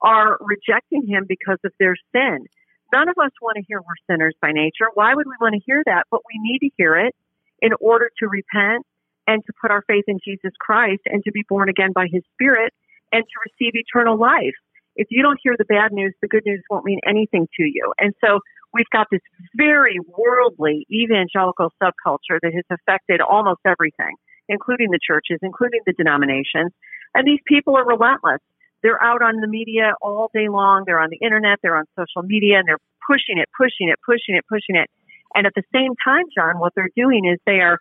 are 0.00 0.38
rejecting 0.40 1.06
him 1.06 1.24
because 1.28 1.58
of 1.64 1.72
their 1.78 1.96
sin. 2.12 2.46
None 2.92 3.08
of 3.08 3.16
us 3.16 3.30
want 3.40 3.56
to 3.56 3.64
hear 3.66 3.80
we're 3.80 4.02
sinners 4.10 4.34
by 4.40 4.52
nature. 4.52 4.90
Why 4.94 5.14
would 5.14 5.26
we 5.26 5.36
want 5.40 5.54
to 5.54 5.62
hear 5.64 5.82
that? 5.86 6.04
But 6.10 6.20
we 6.28 6.38
need 6.42 6.58
to 6.60 6.70
hear 6.76 6.96
it 6.96 7.14
in 7.60 7.70
order 7.80 8.10
to 8.18 8.28
repent 8.28 8.84
and 9.26 9.42
to 9.46 9.52
put 9.60 9.70
our 9.70 9.82
faith 9.86 10.04
in 10.08 10.18
Jesus 10.24 10.52
Christ 10.60 11.02
and 11.06 11.22
to 11.24 11.32
be 11.32 11.44
born 11.48 11.68
again 11.68 11.92
by 11.94 12.06
his 12.12 12.22
Spirit 12.34 12.74
and 13.12 13.22
to 13.22 13.36
receive 13.48 13.72
eternal 13.74 14.18
life. 14.18 14.58
If 14.96 15.06
you 15.10 15.22
don't 15.22 15.38
hear 15.42 15.54
the 15.56 15.64
bad 15.64 15.92
news, 15.92 16.12
the 16.20 16.28
good 16.28 16.42
news 16.44 16.62
won't 16.68 16.84
mean 16.84 17.00
anything 17.06 17.48
to 17.56 17.62
you. 17.62 17.94
And 17.98 18.12
so 18.20 18.40
we've 18.72 18.90
got 18.92 19.06
this 19.10 19.20
very 19.56 19.98
worldly 20.06 20.86
evangelical 20.90 21.72
subculture 21.82 22.38
that 22.42 22.52
has 22.54 22.64
affected 22.70 23.20
almost 23.20 23.60
everything 23.66 24.16
including 24.48 24.90
the 24.90 24.98
churches, 25.00 25.38
including 25.42 25.80
the 25.86 25.92
denominations. 25.92 26.72
And 27.14 27.26
these 27.26 27.40
people 27.46 27.76
are 27.76 27.86
relentless. 27.86 28.40
They're 28.82 29.02
out 29.02 29.22
on 29.22 29.40
the 29.40 29.46
media 29.46 29.94
all 30.02 30.30
day 30.34 30.48
long. 30.48 30.84
They're 30.86 31.00
on 31.00 31.10
the 31.10 31.24
internet. 31.24 31.58
They're 31.62 31.76
on 31.76 31.84
social 31.98 32.22
media 32.22 32.58
and 32.58 32.66
they're 32.66 32.82
pushing 33.06 33.38
it, 33.38 33.48
pushing 33.56 33.88
it, 33.88 33.98
pushing 34.04 34.34
it, 34.34 34.44
pushing 34.48 34.76
it. 34.76 34.90
And 35.34 35.46
at 35.46 35.52
the 35.54 35.62
same 35.72 35.94
time, 36.04 36.24
John, 36.36 36.58
what 36.58 36.72
they're 36.74 36.92
doing 36.96 37.24
is 37.24 37.38
they 37.46 37.60
are 37.60 37.78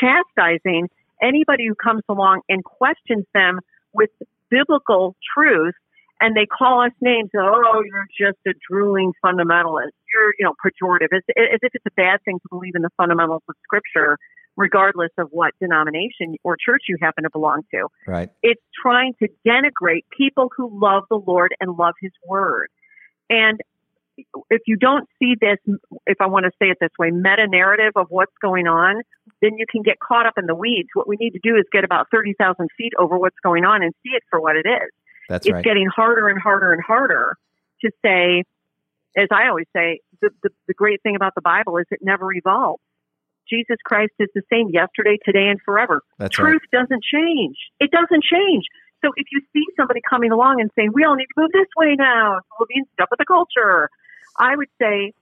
chastising 0.00 0.88
anybody 1.22 1.66
who 1.66 1.74
comes 1.74 2.02
along 2.08 2.42
and 2.48 2.62
questions 2.64 3.24
them 3.32 3.60
with 3.92 4.10
biblical 4.50 5.16
truth 5.36 5.74
and 6.20 6.36
they 6.36 6.46
call 6.46 6.82
us 6.84 6.92
names. 7.00 7.30
Oh, 7.36 7.82
you're 7.84 8.28
just 8.30 8.38
a 8.46 8.52
drooling 8.68 9.12
fundamentalist. 9.24 9.94
You're, 10.14 10.34
you 10.38 10.44
know, 10.44 10.54
pejorative, 10.64 11.14
as, 11.14 11.22
as 11.36 11.60
if 11.62 11.74
it's 11.74 11.86
a 11.86 11.94
bad 11.96 12.22
thing 12.24 12.38
to 12.40 12.48
believe 12.50 12.74
in 12.74 12.82
the 12.82 12.90
fundamentals 12.96 13.42
of 13.48 13.54
Scripture 13.64 14.18
regardless 14.58 15.10
of 15.16 15.28
what 15.30 15.52
denomination 15.60 16.34
or 16.42 16.56
church 16.56 16.82
you 16.88 16.96
happen 17.00 17.22
to 17.22 17.30
belong 17.30 17.62
to. 17.70 17.86
Right. 18.06 18.28
It's 18.42 18.60
trying 18.82 19.14
to 19.22 19.28
denigrate 19.46 20.02
people 20.14 20.50
who 20.54 20.68
love 20.72 21.04
the 21.08 21.16
Lord 21.16 21.54
and 21.60 21.76
love 21.78 21.94
His 22.02 22.10
Word. 22.26 22.68
And 23.30 23.60
if 24.50 24.62
you 24.66 24.76
don't 24.76 25.08
see 25.20 25.34
this, 25.40 25.58
if 26.06 26.20
I 26.20 26.26
want 26.26 26.44
to 26.44 26.50
say 26.58 26.70
it 26.70 26.78
this 26.80 26.90
way, 26.98 27.12
meta 27.12 27.46
narrative 27.48 27.92
of 27.94 28.06
what's 28.08 28.32
going 28.42 28.66
on, 28.66 29.02
then 29.40 29.52
you 29.58 29.64
can 29.70 29.82
get 29.82 30.00
caught 30.00 30.26
up 30.26 30.34
in 30.36 30.46
the 30.46 30.56
weeds. 30.56 30.88
What 30.94 31.06
we 31.06 31.16
need 31.20 31.30
to 31.30 31.40
do 31.40 31.56
is 31.56 31.64
get 31.70 31.84
about 31.84 32.08
30,000 32.10 32.68
feet 32.76 32.92
over 32.98 33.16
what's 33.16 33.38
going 33.44 33.64
on 33.64 33.84
and 33.84 33.94
see 34.02 34.10
it 34.10 34.24
for 34.28 34.40
what 34.40 34.56
it 34.56 34.66
is. 34.66 34.90
That's 35.28 35.46
it's 35.46 35.52
right. 35.52 35.64
getting 35.64 35.86
harder 35.86 36.28
and 36.28 36.40
harder 36.40 36.72
and 36.72 36.82
harder 36.82 37.36
to 37.82 37.90
say, 38.04 38.42
as 39.18 39.28
I 39.32 39.48
always 39.48 39.66
say, 39.74 40.00
the, 40.22 40.30
the, 40.42 40.50
the 40.68 40.74
great 40.74 41.02
thing 41.02 41.16
about 41.16 41.34
the 41.34 41.42
Bible 41.42 41.76
is 41.78 41.86
it 41.90 42.00
never 42.02 42.32
evolves. 42.32 42.82
Jesus 43.50 43.76
Christ 43.84 44.12
is 44.18 44.28
the 44.34 44.42
same 44.52 44.68
yesterday, 44.68 45.18
today, 45.24 45.48
and 45.48 45.60
forever. 45.64 46.02
That's 46.18 46.34
Truth 46.34 46.62
right. 46.72 46.82
doesn't 46.82 47.02
change. 47.02 47.56
It 47.80 47.90
doesn't 47.90 48.22
change. 48.22 48.64
So 49.02 49.10
if 49.16 49.26
you 49.32 49.40
see 49.52 49.64
somebody 49.76 50.00
coming 50.08 50.32
along 50.32 50.60
and 50.60 50.70
saying, 50.76 50.90
we 50.92 51.04
all 51.04 51.14
need 51.14 51.26
to 51.26 51.40
move 51.40 51.50
this 51.52 51.68
way 51.76 51.96
now, 51.98 52.40
so 52.40 52.50
we're 52.60 52.66
being 52.68 52.84
stuck 52.94 53.10
with 53.10 53.18
the 53.18 53.26
culture, 53.26 53.88
I 54.38 54.56
would 54.56 54.68
say, 54.80 55.12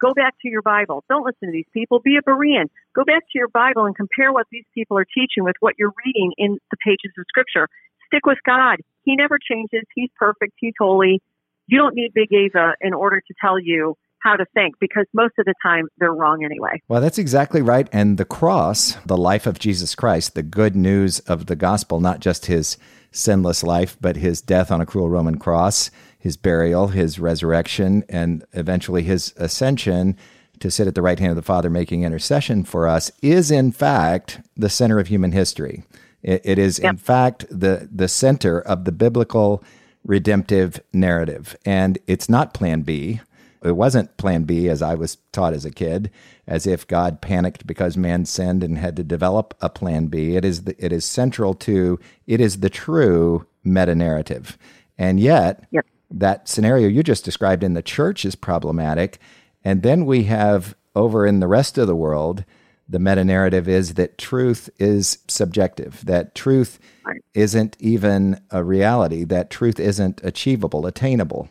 go 0.00 0.14
back 0.14 0.34
to 0.42 0.48
your 0.48 0.62
Bible. 0.62 1.04
Don't 1.08 1.24
listen 1.24 1.48
to 1.48 1.52
these 1.52 1.68
people. 1.72 2.00
Be 2.00 2.16
a 2.16 2.22
Berean. 2.22 2.66
Go 2.94 3.04
back 3.04 3.22
to 3.32 3.38
your 3.38 3.48
Bible 3.48 3.84
and 3.84 3.94
compare 3.94 4.32
what 4.32 4.46
these 4.50 4.64
people 4.72 4.96
are 4.98 5.06
teaching 5.06 5.44
with 5.44 5.56
what 5.60 5.74
you're 5.78 5.94
reading 6.06 6.32
in 6.38 6.58
the 6.70 6.76
pages 6.84 7.12
of 7.18 7.24
Scripture. 7.28 7.68
Stick 8.06 8.24
with 8.24 8.38
God. 8.46 8.78
He 9.04 9.16
never 9.16 9.38
changes. 9.38 9.82
He's 9.94 10.10
perfect. 10.16 10.54
He's 10.56 10.74
holy. 10.78 11.20
You 11.66 11.78
don't 11.78 11.94
need 11.94 12.12
Big 12.14 12.32
Eva 12.32 12.74
in 12.80 12.92
order 12.92 13.20
to 13.20 13.34
tell 13.40 13.58
you 13.58 13.96
how 14.20 14.36
to 14.36 14.46
think 14.54 14.74
because 14.80 15.04
most 15.12 15.34
of 15.38 15.44
the 15.44 15.54
time 15.62 15.86
they're 15.98 16.12
wrong 16.12 16.44
anyway. 16.44 16.82
Well, 16.88 17.00
that's 17.00 17.18
exactly 17.18 17.60
right. 17.60 17.88
And 17.92 18.16
the 18.16 18.24
cross, 18.24 18.94
the 19.06 19.18
life 19.18 19.46
of 19.46 19.58
Jesus 19.58 19.94
Christ, 19.94 20.34
the 20.34 20.42
good 20.42 20.74
news 20.74 21.20
of 21.20 21.46
the 21.46 21.56
gospel, 21.56 22.00
not 22.00 22.20
just 22.20 22.46
his 22.46 22.78
sinless 23.12 23.62
life, 23.62 23.98
but 24.00 24.16
his 24.16 24.40
death 24.40 24.72
on 24.72 24.80
a 24.80 24.86
cruel 24.86 25.10
Roman 25.10 25.38
cross, 25.38 25.90
his 26.18 26.38
burial, 26.38 26.88
his 26.88 27.18
resurrection, 27.18 28.02
and 28.08 28.44
eventually 28.54 29.02
his 29.02 29.34
ascension 29.36 30.16
to 30.58 30.70
sit 30.70 30.86
at 30.86 30.94
the 30.94 31.02
right 31.02 31.18
hand 31.18 31.30
of 31.30 31.36
the 31.36 31.42
Father 31.42 31.68
making 31.68 32.02
intercession 32.02 32.64
for 32.64 32.88
us, 32.88 33.12
is 33.22 33.50
in 33.50 33.72
fact 33.72 34.40
the 34.56 34.70
center 34.70 34.98
of 34.98 35.08
human 35.08 35.32
history. 35.32 35.84
it, 36.22 36.40
it 36.44 36.58
is, 36.58 36.78
yep. 36.78 36.92
in 36.92 36.96
fact, 36.96 37.44
the, 37.50 37.88
the 37.92 38.08
center 38.08 38.58
of 38.58 38.84
the 38.84 38.92
biblical 38.92 39.62
redemptive 40.04 40.80
narrative. 40.92 41.56
And 41.64 41.98
it's 42.06 42.28
not 42.28 42.54
plan 42.54 42.82
B. 42.82 43.20
It 43.62 43.76
wasn't 43.76 44.16
plan 44.18 44.44
B 44.44 44.68
as 44.68 44.82
I 44.82 44.94
was 44.94 45.16
taught 45.32 45.54
as 45.54 45.64
a 45.64 45.70
kid, 45.70 46.10
as 46.46 46.66
if 46.66 46.86
God 46.86 47.22
panicked 47.22 47.66
because 47.66 47.96
man 47.96 48.26
sinned 48.26 48.62
and 48.62 48.76
had 48.76 48.94
to 48.96 49.02
develop 49.02 49.54
a 49.62 49.70
plan 49.70 50.08
B. 50.08 50.36
It 50.36 50.44
is 50.44 50.64
the, 50.64 50.84
it 50.84 50.92
is 50.92 51.04
central 51.04 51.54
to 51.54 51.98
it 52.26 52.40
is 52.40 52.60
the 52.60 52.68
true 52.68 53.46
meta 53.64 53.94
narrative. 53.94 54.58
And 54.98 55.18
yet, 55.18 55.66
yep. 55.70 55.86
that 56.10 56.46
scenario 56.46 56.88
you 56.88 57.02
just 57.02 57.24
described 57.24 57.64
in 57.64 57.72
the 57.72 57.82
church 57.82 58.26
is 58.26 58.34
problematic. 58.34 59.18
And 59.64 59.82
then 59.82 60.04
we 60.04 60.24
have 60.24 60.76
over 60.94 61.26
in 61.26 61.40
the 61.40 61.48
rest 61.48 61.78
of 61.78 61.86
the 61.86 61.96
world, 61.96 62.44
the 62.86 62.98
meta 62.98 63.24
narrative 63.24 63.66
is 63.66 63.94
that 63.94 64.18
truth 64.18 64.68
is 64.78 65.18
subjective, 65.26 66.04
that 66.04 66.34
truth 66.34 66.78
right. 67.04 67.20
isn't 67.34 67.76
even 67.80 68.40
a 68.50 68.62
reality, 68.64 69.24
that 69.24 69.50
truth 69.50 69.78
isn't 69.78 70.20
achievable, 70.22 70.86
attainable. 70.86 71.48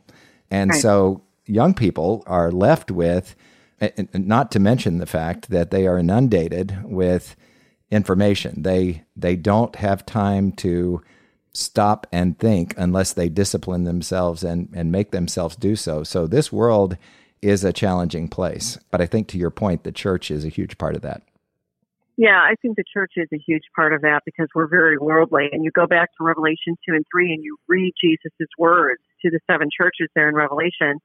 And 0.50 0.72
right. 0.72 0.82
so 0.82 1.24
young 1.46 1.74
people 1.74 2.24
are 2.28 2.52
left 2.52 2.92
with, 2.92 3.36
not 4.14 4.52
to 4.52 4.60
mention 4.60 4.98
the 4.98 5.06
fact 5.06 5.50
that 5.50 5.72
they 5.72 5.88
are 5.88 5.98
inundated 5.98 6.78
with 6.84 7.36
information. 7.92 8.64
They 8.64 9.04
they 9.16 9.36
don't 9.36 9.76
have 9.76 10.06
time 10.06 10.52
to 10.54 11.02
stop 11.54 12.08
and 12.12 12.38
think 12.40 12.74
unless 12.78 13.14
they 13.14 13.30
discipline 13.30 13.84
themselves 13.84 14.44
and, 14.44 14.70
and 14.74 14.92
make 14.92 15.12
themselves 15.12 15.56
do 15.56 15.76
so. 15.76 16.04
So 16.04 16.26
this 16.26 16.52
world 16.52 16.98
is 17.42 17.64
a 17.64 17.74
challenging 17.74 18.28
place. 18.28 18.80
But 18.90 19.02
I 19.02 19.06
think 19.06 19.28
to 19.30 19.38
your 19.38 19.52
point, 19.52 19.84
the 19.84 19.92
church 19.92 20.32
is 20.32 20.44
a 20.44 20.50
huge 20.50 20.78
part 20.78 20.96
of 20.96 21.04
that. 21.04 21.22
Yeah, 22.16 22.38
I 22.38 22.56
think 22.62 22.78
the 22.78 22.84
church 22.94 23.14
is 23.16 23.28
a 23.34 23.40
huge 23.46 23.64
part 23.76 23.94
of 23.94 24.02
that 24.02 24.22
because 24.26 24.48
we're 24.54 24.68
very 24.68 24.98
worldly. 24.98 25.50
And 25.52 25.64
you 25.64 25.72
go 25.72 25.88
back 25.88 26.10
to 26.18 26.24
Revelation 26.24 26.78
2 26.88 26.94
and 26.94 27.06
3 27.12 27.34
and 27.34 27.44
you 27.44 27.58
read 27.68 27.94
Jesus' 28.02 28.48
words 28.58 29.02
to 29.24 29.32
the 29.32 29.40
seven 29.50 29.70
churches 29.76 30.10
there 30.16 30.30
in 30.30 30.36
Revelation. 30.36 31.00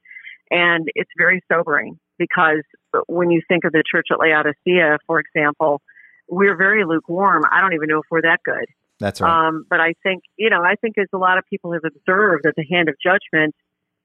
And 0.51 0.89
it's 0.95 1.11
very 1.17 1.43
sobering 1.51 1.99
because 2.19 2.63
when 3.07 3.31
you 3.31 3.41
think 3.49 3.65
of 3.65 3.73
the 3.73 3.83
church 3.91 4.09
at 4.11 4.19
Laodicea, 4.19 4.99
for 5.07 5.21
example, 5.21 5.81
we're 6.29 6.57
very 6.57 6.85
lukewarm. 6.85 7.43
I 7.51 7.61
don't 7.61 7.73
even 7.73 7.89
know 7.89 7.99
if 7.99 8.07
we're 8.11 8.23
that 8.23 8.41
good. 8.45 8.67
That's 9.01 9.21
right. 9.21 9.49
Um, 9.49 9.65
but 9.69 9.81
I 9.81 9.95
think, 10.03 10.25
you 10.37 10.51
know, 10.51 10.63
I 10.63 10.75
think 10.75 10.99
as 10.99 11.07
a 11.15 11.19
lot 11.19 11.39
of 11.39 11.45
people 11.49 11.73
have 11.73 11.85
observed 11.85 12.45
that 12.45 12.55
the 12.57 12.67
hand 12.71 12.89
of 12.89 12.97
judgment 13.03 13.55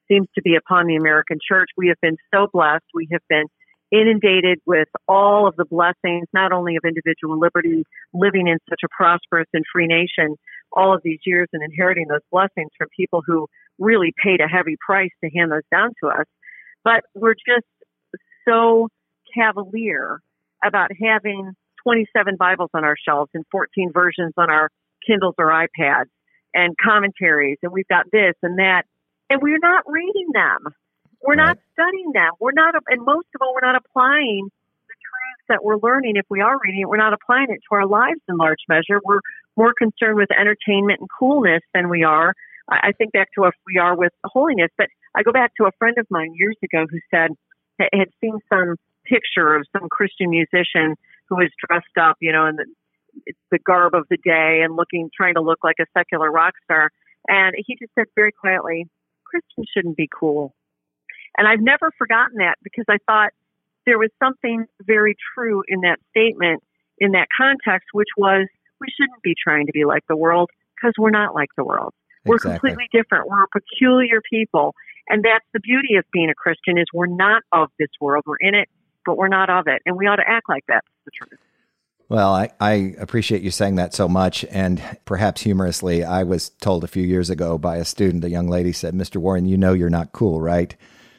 seems 0.08 0.28
to 0.36 0.42
be 0.42 0.56
upon 0.56 0.88
the 0.88 0.96
American 0.96 1.40
church. 1.46 1.70
We 1.76 1.88
have 1.88 2.00
been 2.02 2.18
so 2.34 2.48
blessed. 2.52 2.86
We 2.94 3.08
have 3.12 3.22
been 3.30 3.46
inundated 3.94 4.60
with 4.66 4.88
all 5.08 5.48
of 5.48 5.56
the 5.56 5.66
blessings, 5.66 6.28
not 6.34 6.52
only 6.52 6.76
of 6.76 6.84
individual 6.84 7.40
liberty, 7.40 7.84
living 8.14 8.48
in 8.48 8.58
such 8.70 8.82
a 8.84 8.88
prosperous 8.96 9.48
and 9.54 9.64
free 9.72 9.88
nation 9.88 10.36
all 10.76 10.96
of 10.96 11.02
these 11.04 11.20
years 11.26 11.48
and 11.54 11.62
inheriting 11.64 12.08
those 12.10 12.26
blessings 12.32 12.72
from 12.78 12.88
people 12.98 13.22
who 13.26 13.48
really 13.78 14.12
paid 14.24 14.42
a 14.42 14.48
heavy 14.48 14.76
price 14.86 15.12
to 15.24 15.30
hand 15.30 15.52
those 15.52 15.62
down 15.72 15.92
to 16.04 16.10
us. 16.10 16.26
But 16.84 17.04
we're 17.14 17.36
just 17.36 17.68
so 18.48 18.90
cavalier 19.36 20.20
about 20.66 20.90
having 21.00 21.52
27 21.84 22.36
Bibles 22.38 22.72
on 22.74 22.84
our 22.84 22.96
shelves 23.08 23.30
and 23.36 23.46
14 23.52 23.92
versions 23.94 24.34
on 24.38 24.50
our 24.50 24.70
Kindles 25.06 25.36
or 25.38 25.48
iPads 25.48 26.10
and 26.56 26.76
commentaries, 26.84 27.58
and 27.62 27.72
we've 27.72 27.88
got 27.88 28.06
this 28.12 28.34
and 28.42 28.58
that 28.58 28.84
and 29.30 29.42
we're 29.42 29.60
not 29.62 29.84
reading 29.88 30.28
them. 30.34 30.74
We're 31.24 31.36
right. 31.36 31.48
not 31.48 31.58
studying 31.74 32.12
them. 32.14 32.32
We're 32.40 32.54
not, 32.54 32.76
and 32.88 33.06
most 33.06 33.28
of 33.36 33.42
all, 33.42 33.54
we're 33.54 33.66
not 33.66 33.76
applying 33.76 34.50
the 34.88 34.96
truths 35.00 35.46
that 35.50 35.64
we're 35.64 35.78
learning. 35.78 36.18
If 36.18 36.26
we 36.30 36.42
are 36.42 36.58
reading 36.64 36.82
it, 36.82 36.90
we're 36.90 36.98
not 36.98 37.14
applying 37.14 37.48
it 37.50 37.62
to 37.70 37.76
our 37.76 37.88
lives 37.88 38.20
in 38.28 38.38
large 38.38 38.64
measure. 38.68 39.00
We're 39.04 39.22
more 39.56 39.74
concerned 39.78 40.18
with 40.18 40.30
entertainment 40.32 41.00
and 41.00 41.10
coolness 41.20 41.62
than 41.74 41.90
we 41.90 42.04
are. 42.04 42.34
I 42.70 42.92
think 42.98 43.12
back 43.12 43.30
to 43.36 43.46
if 43.46 43.56
we 43.68 43.78
are 43.78 43.96
with 43.96 44.14
holiness. 44.24 44.70
But 44.78 44.88
I 45.16 45.24
go 45.24 45.32
back 45.32 45.52
to 45.58 45.66
a 45.66 45.72
friend 45.80 45.98
of 45.98 46.08
mine 46.10 46.34
years 46.36 46.56
ago 46.64 46.86
who 46.90 47.00
said 47.12 47.32
had 47.80 48.10
seen 48.22 48.38
some 48.50 48.76
picture 49.06 49.56
of 49.56 49.66
some 49.74 49.90
Christian 49.90 50.30
musician 50.30 50.96
who 51.28 51.36
was 51.36 51.50
dressed 51.68 51.98
up, 52.00 52.18
you 52.22 52.32
know, 52.32 52.46
in 52.46 52.56
the 52.56 52.66
the 53.52 53.60
garb 53.60 53.94
of 53.94 54.06
the 54.10 54.18
day 54.18 54.62
and 54.64 54.76
looking, 54.76 55.10
trying 55.16 55.36
to 55.36 55.42
look 55.42 55.60
like 55.64 55.76
a 55.80 55.86
secular 55.98 56.32
rock 56.32 56.54
star. 56.64 56.90
And 57.28 57.56
he 57.58 57.76
just 57.80 57.94
said 57.96 58.06
very 58.16 58.32
quietly, 58.32 58.88
Christians 59.26 59.68
shouldn't 59.74 59.98
be 59.98 60.10
cool. 60.12 60.54
And 61.38 61.48
I've 61.48 61.62
never 61.62 61.92
forgotten 61.98 62.38
that 62.38 62.56
because 62.64 62.86
I 62.90 62.98
thought 63.08 63.32
there 63.86 63.98
was 63.98 64.10
something 64.22 64.66
very 64.82 65.16
true 65.36 65.64
in 65.68 65.82
that 65.82 66.00
statement 66.10 66.64
in 67.00 67.12
that 67.12 67.28
context, 67.36 67.88
which 67.92 68.10
was 68.18 68.48
we 68.80 68.88
shouldn't 68.96 69.22
be 69.24 69.36
trying 69.42 69.66
to 69.66 69.72
be 69.72 69.86
like 69.86 70.04
the 70.08 70.16
world 70.16 70.50
because 70.76 70.94
we're 70.98 71.10
not 71.10 71.34
like 71.34 71.50
the 71.58 71.64
world. 71.64 71.94
We're 72.26 72.36
exactly. 72.36 72.70
completely 72.70 72.90
different. 72.94 73.28
We're 73.28 73.44
a 73.44 73.48
peculiar 73.48 74.22
people. 74.30 74.76
And 75.10 75.24
that's 75.24 75.46
the 75.54 75.60
beauty 75.60 75.96
of 75.96 76.06
being 76.14 76.30
a 76.30 76.36
Christian 76.36 76.78
is 76.78 76.86
we're 76.94 77.08
not 77.08 77.44
of 77.52 77.70
this 77.78 77.90
world. 78.00 78.24
We're 78.26 78.38
in 78.40 78.56
it, 78.56 78.70
but 79.06 79.18
we're 79.18 79.28
not 79.28 79.50
of 79.50 79.68
it. 79.68 79.82
And 79.86 79.98
we 79.98 80.08
ought 80.08 80.18
to 80.18 80.28
act 80.28 80.48
like 80.48 80.64
that's 80.68 80.88
the 81.06 81.12
truth. 81.12 81.40
Well, 82.10 82.34
I, 82.34 82.52
I, 82.60 82.96
appreciate 83.00 83.42
you 83.42 83.50
saying 83.50 83.76
that 83.76 83.94
so 83.94 84.08
much. 84.08 84.46
And 84.52 84.82
perhaps 85.06 85.42
humorously, 85.42 86.04
I 86.04 86.24
was 86.24 86.50
told 86.62 86.84
a 86.84 86.88
few 86.88 87.04
years 87.04 87.30
ago 87.30 87.58
by 87.58 87.78
a 87.78 87.86
student, 87.86 88.24
a 88.24 88.30
young 88.30 88.48
lady 88.48 88.72
said, 88.72 88.94
Mr. 88.94 89.18
Warren, 89.18 89.46
you 89.46 89.58
know 89.58 89.74
you're 89.74 89.90
not 89.90 90.12
cool, 90.12 90.40
right? 90.40 90.76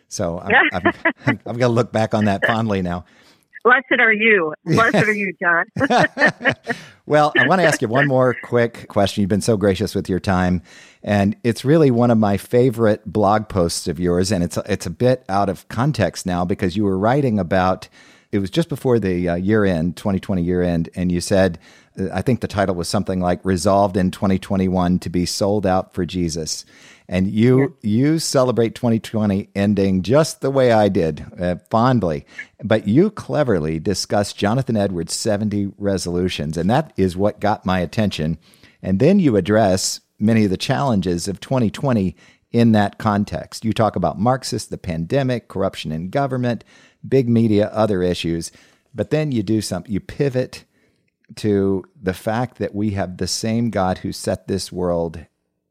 So 0.09 0.41
I'm, 0.41 0.93
I'm 1.27 1.39
going 1.45 1.59
to 1.59 1.69
look 1.69 1.93
back 1.93 2.15
on 2.15 2.27
that 2.27 2.47
fondly 2.47 2.83
now. 2.83 3.05
Blessed 3.65 3.99
are 3.99 4.13
you. 4.13 4.53
Blessed 4.67 4.95
are 4.95 5.13
you, 5.13 5.33
John. 5.41 5.65
well, 7.07 7.33
I 7.39 7.49
want 7.49 7.63
to 7.63 7.67
ask 7.67 7.81
you 7.81 7.89
one 7.89 8.07
more 8.07 8.37
quick 8.45 8.89
question. 8.89 9.23
You've 9.23 9.31
been 9.31 9.41
so 9.41 9.57
gracious 9.57 9.95
with 9.95 10.07
your 10.07 10.21
time, 10.21 10.61
and 11.03 11.35
it's 11.43 11.65
really 11.65 11.91
one 11.91 12.11
of 12.11 12.19
my 12.19 12.37
favorite 12.37 13.11
blog 13.11 13.49
posts 13.49 13.89
of 13.89 13.99
yours. 13.99 14.31
And 14.31 14.45
it's 14.45 14.59
it's 14.67 14.85
a 14.85 14.91
bit 14.91 15.25
out 15.31 15.49
of 15.49 15.67
context 15.69 16.27
now 16.27 16.45
because 16.45 16.77
you 16.77 16.85
were 16.85 16.99
writing 16.99 17.39
about 17.39 17.89
it 18.33 18.39
was 18.39 18.51
just 18.51 18.69
before 18.69 18.99
the 18.99 19.31
uh, 19.31 19.35
year 19.37 19.65
end, 19.65 19.97
2020 19.97 20.43
year 20.43 20.61
end, 20.61 20.91
and 20.95 21.11
you 21.11 21.23
said, 21.23 21.59
uh, 21.99 22.09
I 22.13 22.21
think 22.21 22.41
the 22.41 22.49
title 22.49 22.75
was 22.75 22.89
something 22.89 23.21
like 23.21 23.43
"Resolved 23.47 23.97
in 23.97 24.11
2021 24.11 24.99
to 24.99 25.09
be 25.09 25.25
sold 25.25 25.65
out 25.65 25.95
for 25.95 26.05
Jesus," 26.05 26.67
and 27.09 27.27
you 27.27 27.77
you 27.83 28.19
celebrate 28.19 28.75
2020 28.75 29.51
ending 29.55 30.03
just 30.03 30.41
the 30.41 30.51
way 30.51 30.73
I 30.73 30.89
did, 30.89 31.25
uh, 31.39 31.57
fondly, 31.71 32.25
but 32.63 32.89
you 32.89 33.11
cleverly 33.11 33.79
discuss 33.79 34.33
Jonathan 34.33 34.77
Edwards' 34.77 35.15
70 35.15 35.73
resolutions, 35.77 36.57
and 36.57 36.71
that 36.71 36.93
is 36.97 37.17
what 37.17 37.41
got 37.41 37.67
my 37.67 37.81
attention. 37.81 38.39
And 38.83 38.99
then 38.99 39.19
you 39.19 39.37
address 39.37 40.01
many 40.19 40.45
of 40.45 40.51
the 40.51 40.57
challenges 40.57 41.29
of 41.29 41.41
2020 41.41 42.17
in 42.53 42.73
that 42.73 42.99
context. 42.99 43.65
You 43.65 43.73
talk 43.73 43.97
about 43.97 44.19
Marxists, 44.19 44.69
the 44.69 44.79
pandemic, 44.79 45.49
corruption 45.49 45.91
in 45.91 46.11
government, 46.11 46.65
big 47.07 47.29
media, 47.29 47.69
other 47.69 48.03
issues. 48.03 48.53
But 48.95 49.11
then 49.11 49.33
you 49.33 49.43
do 49.43 49.61
something, 49.61 49.93
you 49.93 50.01
pivot 50.01 50.65
to 51.37 51.85
the 52.01 52.15
fact 52.15 52.59
that 52.59 52.75
we 52.75 52.91
have 52.91 53.17
the 53.17 53.27
same 53.27 53.71
God 53.71 53.99
who 53.99 54.13
set 54.13 54.47
this 54.47 54.71
world 54.71 55.27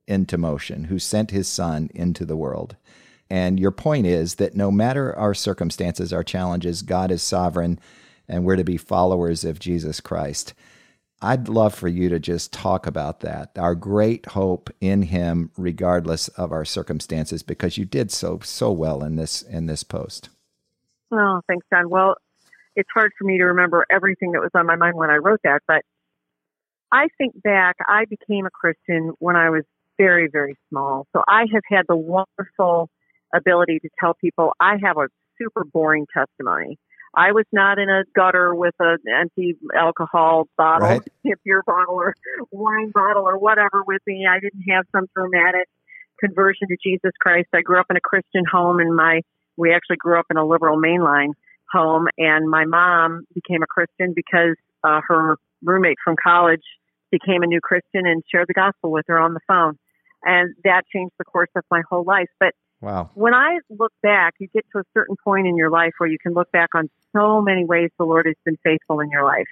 into 0.07 0.37
motion, 0.37 0.85
who 0.85 0.99
sent 0.99 1.31
his 1.31 1.47
son 1.47 1.89
into 1.93 2.25
the 2.25 2.37
world. 2.37 2.75
And 3.29 3.59
your 3.59 3.71
point 3.71 4.05
is 4.05 4.35
that 4.35 4.55
no 4.55 4.69
matter 4.69 5.17
our 5.17 5.33
circumstances, 5.33 6.13
our 6.13 6.23
challenges, 6.23 6.81
God 6.81 7.11
is 7.11 7.23
sovereign 7.23 7.79
and 8.27 8.45
we're 8.45 8.55
to 8.55 8.63
be 8.63 8.77
followers 8.77 9.43
of 9.43 9.59
Jesus 9.59 9.99
Christ. 9.99 10.53
I'd 11.21 11.47
love 11.47 11.73
for 11.73 11.87
you 11.87 12.09
to 12.09 12.19
just 12.19 12.51
talk 12.51 12.85
about 12.85 13.21
that, 13.21 13.51
our 13.57 13.75
great 13.75 14.25
hope 14.27 14.69
in 14.81 15.03
him 15.03 15.51
regardless 15.57 16.27
of 16.29 16.51
our 16.51 16.65
circumstances 16.65 17.43
because 17.43 17.77
you 17.77 17.85
did 17.85 18.11
so 18.11 18.39
so 18.43 18.71
well 18.71 19.03
in 19.03 19.15
this 19.15 19.41
in 19.41 19.67
this 19.67 19.83
post. 19.83 20.29
Oh, 21.11 21.41
thanks, 21.47 21.65
John. 21.71 21.89
Well, 21.89 22.15
it's 22.75 22.89
hard 22.93 23.13
for 23.17 23.23
me 23.23 23.37
to 23.37 23.45
remember 23.45 23.85
everything 23.89 24.33
that 24.33 24.41
was 24.41 24.51
on 24.53 24.65
my 24.65 24.75
mind 24.75 24.95
when 24.95 25.09
I 25.09 25.15
wrote 25.15 25.39
that, 25.43 25.61
but 25.65 25.83
I 26.91 27.07
think 27.17 27.41
back, 27.41 27.77
I 27.87 28.05
became 28.05 28.45
a 28.45 28.51
Christian 28.51 29.13
when 29.19 29.35
I 29.35 29.49
was 29.49 29.63
very, 30.03 30.27
very 30.31 30.55
small. 30.69 31.07
So 31.13 31.23
I 31.27 31.45
have 31.53 31.63
had 31.69 31.83
the 31.87 31.95
wonderful 31.95 32.89
ability 33.33 33.79
to 33.79 33.89
tell 33.99 34.13
people 34.13 34.51
I 34.59 34.75
have 34.83 34.97
a 34.97 35.07
super 35.37 35.63
boring 35.63 36.05
testimony. 36.13 36.77
I 37.15 37.31
was 37.31 37.45
not 37.51 37.77
in 37.77 37.89
a 37.89 38.03
gutter 38.15 38.55
with 38.55 38.73
an 38.79 38.97
empty 39.07 39.55
alcohol 39.75 40.47
bottle, 40.57 40.87
right. 40.87 41.01
beer 41.45 41.61
bottle 41.65 41.95
or 41.95 42.15
wine 42.51 42.91
bottle 42.93 43.23
or 43.23 43.37
whatever 43.37 43.83
with 43.85 44.01
me. 44.07 44.25
I 44.29 44.39
didn't 44.39 44.63
have 44.69 44.85
some 44.91 45.05
dramatic 45.15 45.67
conversion 46.19 46.67
to 46.69 46.77
Jesus 46.83 47.11
Christ. 47.21 47.47
I 47.53 47.61
grew 47.61 47.79
up 47.79 47.87
in 47.89 47.97
a 47.97 48.01
Christian 48.01 48.43
home 48.51 48.79
and 48.79 48.95
my 48.95 49.21
we 49.55 49.73
actually 49.73 49.97
grew 49.97 50.17
up 50.17 50.25
in 50.31 50.37
a 50.37 50.45
liberal 50.45 50.81
mainline 50.81 51.33
home, 51.71 52.07
and 52.17 52.49
my 52.49 52.65
mom 52.65 53.25
became 53.35 53.61
a 53.61 53.67
Christian 53.67 54.13
because 54.15 54.55
uh, 54.83 54.99
her 55.07 55.35
roommate 55.63 55.97
from 56.03 56.15
college 56.21 56.63
became 57.11 57.43
a 57.43 57.47
new 57.47 57.61
Christian 57.61 58.07
and 58.07 58.23
shared 58.31 58.47
the 58.47 58.53
gospel 58.53 58.91
with 58.91 59.05
her 59.07 59.19
on 59.19 59.35
the 59.35 59.39
phone. 59.47 59.77
And 60.25 60.55
that 60.63 60.83
changed 60.93 61.13
the 61.17 61.25
course 61.25 61.49
of 61.55 61.63
my 61.69 61.81
whole 61.89 62.03
life. 62.03 62.29
But 62.39 62.53
wow. 62.81 63.09
when 63.13 63.33
I 63.33 63.59
look 63.69 63.93
back, 64.01 64.35
you 64.39 64.47
get 64.53 64.65
to 64.73 64.79
a 64.79 64.83
certain 64.93 65.15
point 65.23 65.47
in 65.47 65.57
your 65.57 65.69
life 65.69 65.93
where 65.97 66.09
you 66.09 66.17
can 66.21 66.33
look 66.33 66.51
back 66.51 66.69
on 66.75 66.89
so 67.15 67.41
many 67.41 67.65
ways 67.65 67.89
the 67.97 68.05
Lord 68.05 68.25
has 68.25 68.35
been 68.45 68.57
faithful 68.63 68.99
in 68.99 69.09
your 69.09 69.23
life, 69.23 69.47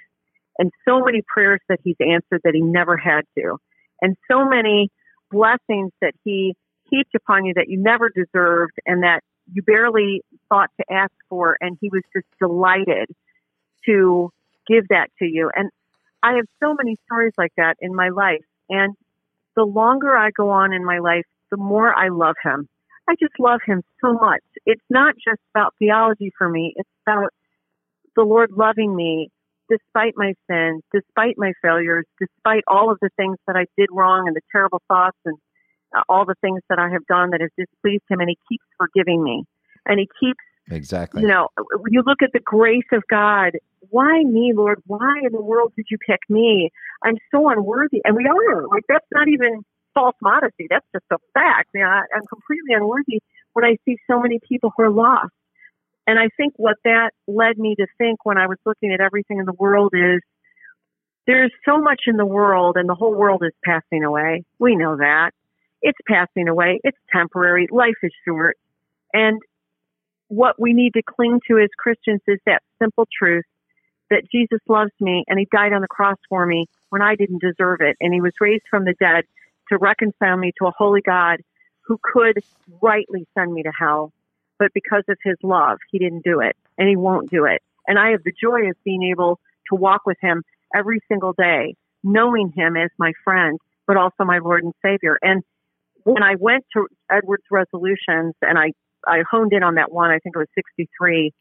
and 0.58 0.70
so 0.88 1.00
many 1.04 1.22
prayers 1.32 1.60
that 1.68 1.78
He's 1.84 1.96
answered 2.00 2.40
that 2.44 2.54
He 2.54 2.60
never 2.60 2.96
had 2.96 3.22
to, 3.38 3.58
and 4.00 4.16
so 4.30 4.44
many 4.44 4.90
blessings 5.30 5.92
that 6.00 6.14
He 6.24 6.56
heaped 6.92 7.14
upon 7.14 7.44
you 7.44 7.54
that 7.54 7.68
you 7.68 7.78
never 7.78 8.10
deserved 8.10 8.74
and 8.86 9.02
that 9.02 9.20
you 9.52 9.62
barely 9.62 10.22
thought 10.48 10.70
to 10.78 10.92
ask 10.92 11.12
for. 11.28 11.56
And 11.60 11.76
he 11.80 11.88
was 11.88 12.02
just 12.14 12.26
delighted 12.38 13.08
to 13.86 14.30
give 14.68 14.88
that 14.88 15.08
to 15.18 15.24
you. 15.24 15.50
And 15.54 15.70
I 16.22 16.34
have 16.34 16.46
so 16.62 16.74
many 16.74 16.96
stories 17.06 17.32
like 17.36 17.52
that 17.56 17.76
in 17.80 17.94
my 17.94 18.10
life. 18.10 18.44
And 18.68 18.94
the 19.56 19.64
longer 19.64 20.16
I 20.16 20.30
go 20.30 20.50
on 20.50 20.72
in 20.72 20.84
my 20.84 20.98
life, 20.98 21.26
the 21.50 21.56
more 21.56 21.94
I 21.94 22.08
love 22.08 22.36
him. 22.42 22.68
I 23.08 23.14
just 23.20 23.38
love 23.38 23.60
him 23.66 23.82
so 24.00 24.12
much. 24.12 24.42
It's 24.64 24.84
not 24.88 25.14
just 25.14 25.40
about 25.54 25.74
theology 25.78 26.32
for 26.38 26.48
me. 26.48 26.72
It's 26.76 26.88
about 27.06 27.30
the 28.16 28.22
Lord 28.22 28.50
loving 28.52 28.94
me 28.94 29.28
despite 29.68 30.14
my 30.16 30.34
sins, 30.50 30.82
despite 30.92 31.34
my 31.36 31.52
failures, 31.62 32.04
despite 32.20 32.62
all 32.66 32.90
of 32.90 32.98
the 33.00 33.10
things 33.16 33.36
that 33.46 33.56
I 33.56 33.64
did 33.76 33.88
wrong 33.90 34.24
and 34.26 34.36
the 34.36 34.42
terrible 34.52 34.82
thoughts 34.88 35.16
and 35.24 35.36
uh, 35.96 36.02
all 36.08 36.24
the 36.24 36.34
things 36.40 36.60
that 36.68 36.78
I 36.78 36.90
have 36.90 37.06
done 37.06 37.30
that 37.30 37.40
have 37.40 37.50
displeased 37.56 38.04
him. 38.08 38.20
And 38.20 38.28
he 38.28 38.38
keeps 38.48 38.64
forgiving 38.76 39.22
me. 39.22 39.44
And 39.86 39.98
he 39.98 40.08
keeps 40.20 40.44
Exactly. 40.70 41.22
You 41.22 41.28
know, 41.28 41.48
you 41.88 42.02
look 42.06 42.22
at 42.22 42.30
the 42.32 42.40
grace 42.40 42.86
of 42.92 43.02
God. 43.10 43.52
Why 43.90 44.22
me, 44.24 44.52
Lord? 44.54 44.80
Why 44.86 45.20
in 45.24 45.32
the 45.32 45.42
world 45.42 45.72
did 45.76 45.86
you 45.90 45.98
pick 45.98 46.20
me? 46.28 46.70
I'm 47.02 47.16
so 47.30 47.48
unworthy. 47.48 48.00
And 48.04 48.16
we 48.16 48.26
are. 48.26 48.66
Like, 48.68 48.84
that's 48.88 49.06
not 49.12 49.28
even 49.28 49.64
false 49.94 50.16
modesty. 50.22 50.66
That's 50.70 50.86
just 50.92 51.04
a 51.10 51.18
fact. 51.34 51.70
You 51.74 51.80
know, 51.80 51.88
I, 51.88 52.02
I'm 52.14 52.26
completely 52.26 52.74
unworthy 52.74 53.20
when 53.52 53.64
I 53.64 53.76
see 53.84 53.96
so 54.08 54.20
many 54.20 54.40
people 54.48 54.72
who 54.76 54.84
are 54.84 54.90
lost. 54.90 55.32
And 56.06 56.18
I 56.18 56.28
think 56.36 56.54
what 56.56 56.76
that 56.84 57.10
led 57.26 57.58
me 57.58 57.74
to 57.76 57.86
think 57.98 58.24
when 58.24 58.38
I 58.38 58.46
was 58.46 58.58
looking 58.64 58.92
at 58.92 59.00
everything 59.00 59.38
in 59.38 59.46
the 59.46 59.52
world 59.52 59.92
is 59.94 60.20
there's 61.26 61.52
so 61.64 61.78
much 61.80 62.02
in 62.06 62.16
the 62.16 62.26
world 62.26 62.76
and 62.76 62.88
the 62.88 62.94
whole 62.94 63.14
world 63.14 63.42
is 63.44 63.52
passing 63.64 64.02
away. 64.04 64.44
We 64.58 64.74
know 64.74 64.96
that. 64.96 65.30
It's 65.80 65.98
passing 66.08 66.48
away. 66.48 66.80
It's 66.82 66.98
temporary. 67.12 67.68
Life 67.70 67.94
is 68.02 68.12
short. 68.26 68.56
And 69.12 69.40
what 70.32 70.58
we 70.58 70.72
need 70.72 70.94
to 70.94 71.02
cling 71.02 71.40
to 71.46 71.58
as 71.58 71.68
Christians 71.78 72.22
is 72.26 72.38
that 72.46 72.62
simple 72.80 73.06
truth 73.18 73.44
that 74.08 74.22
Jesus 74.32 74.60
loves 74.66 74.92
me 74.98 75.24
and 75.28 75.38
he 75.38 75.46
died 75.52 75.74
on 75.74 75.82
the 75.82 75.88
cross 75.88 76.16
for 76.30 76.46
me 76.46 76.66
when 76.88 77.02
I 77.02 77.16
didn't 77.16 77.42
deserve 77.42 77.82
it. 77.82 77.96
And 78.00 78.14
he 78.14 78.22
was 78.22 78.32
raised 78.40 78.64
from 78.70 78.84
the 78.84 78.94
dead 78.98 79.24
to 79.68 79.76
reconcile 79.76 80.38
me 80.38 80.52
to 80.58 80.66
a 80.66 80.72
holy 80.76 81.02
God 81.02 81.40
who 81.84 81.98
could 82.02 82.42
rightly 82.80 83.26
send 83.36 83.52
me 83.52 83.62
to 83.62 83.72
hell. 83.78 84.10
But 84.58 84.72
because 84.72 85.04
of 85.06 85.18
his 85.22 85.36
love, 85.42 85.78
he 85.90 85.98
didn't 85.98 86.24
do 86.24 86.40
it 86.40 86.56
and 86.78 86.88
he 86.88 86.96
won't 86.96 87.30
do 87.30 87.44
it. 87.44 87.60
And 87.86 87.98
I 87.98 88.12
have 88.12 88.22
the 88.24 88.32
joy 88.32 88.70
of 88.70 88.76
being 88.84 89.02
able 89.02 89.38
to 89.68 89.74
walk 89.74 90.06
with 90.06 90.16
him 90.22 90.44
every 90.74 91.00
single 91.08 91.34
day, 91.34 91.74
knowing 92.02 92.54
him 92.56 92.78
as 92.78 92.88
my 92.98 93.12
friend, 93.22 93.58
but 93.86 93.98
also 93.98 94.24
my 94.24 94.38
Lord 94.38 94.64
and 94.64 94.72
Savior. 94.82 95.18
And 95.20 95.42
when 96.04 96.22
I 96.22 96.36
went 96.38 96.64
to 96.74 96.86
Edwards 97.10 97.44
resolutions 97.50 98.34
and 98.40 98.58
I, 98.58 98.72
I 99.06 99.22
honed 99.30 99.52
in 99.52 99.62
on 99.62 99.76
that 99.76 99.92
one, 99.92 100.10
I 100.10 100.18
think 100.18 100.36
it 100.36 100.38
was 100.38 100.48
63, 100.54 101.32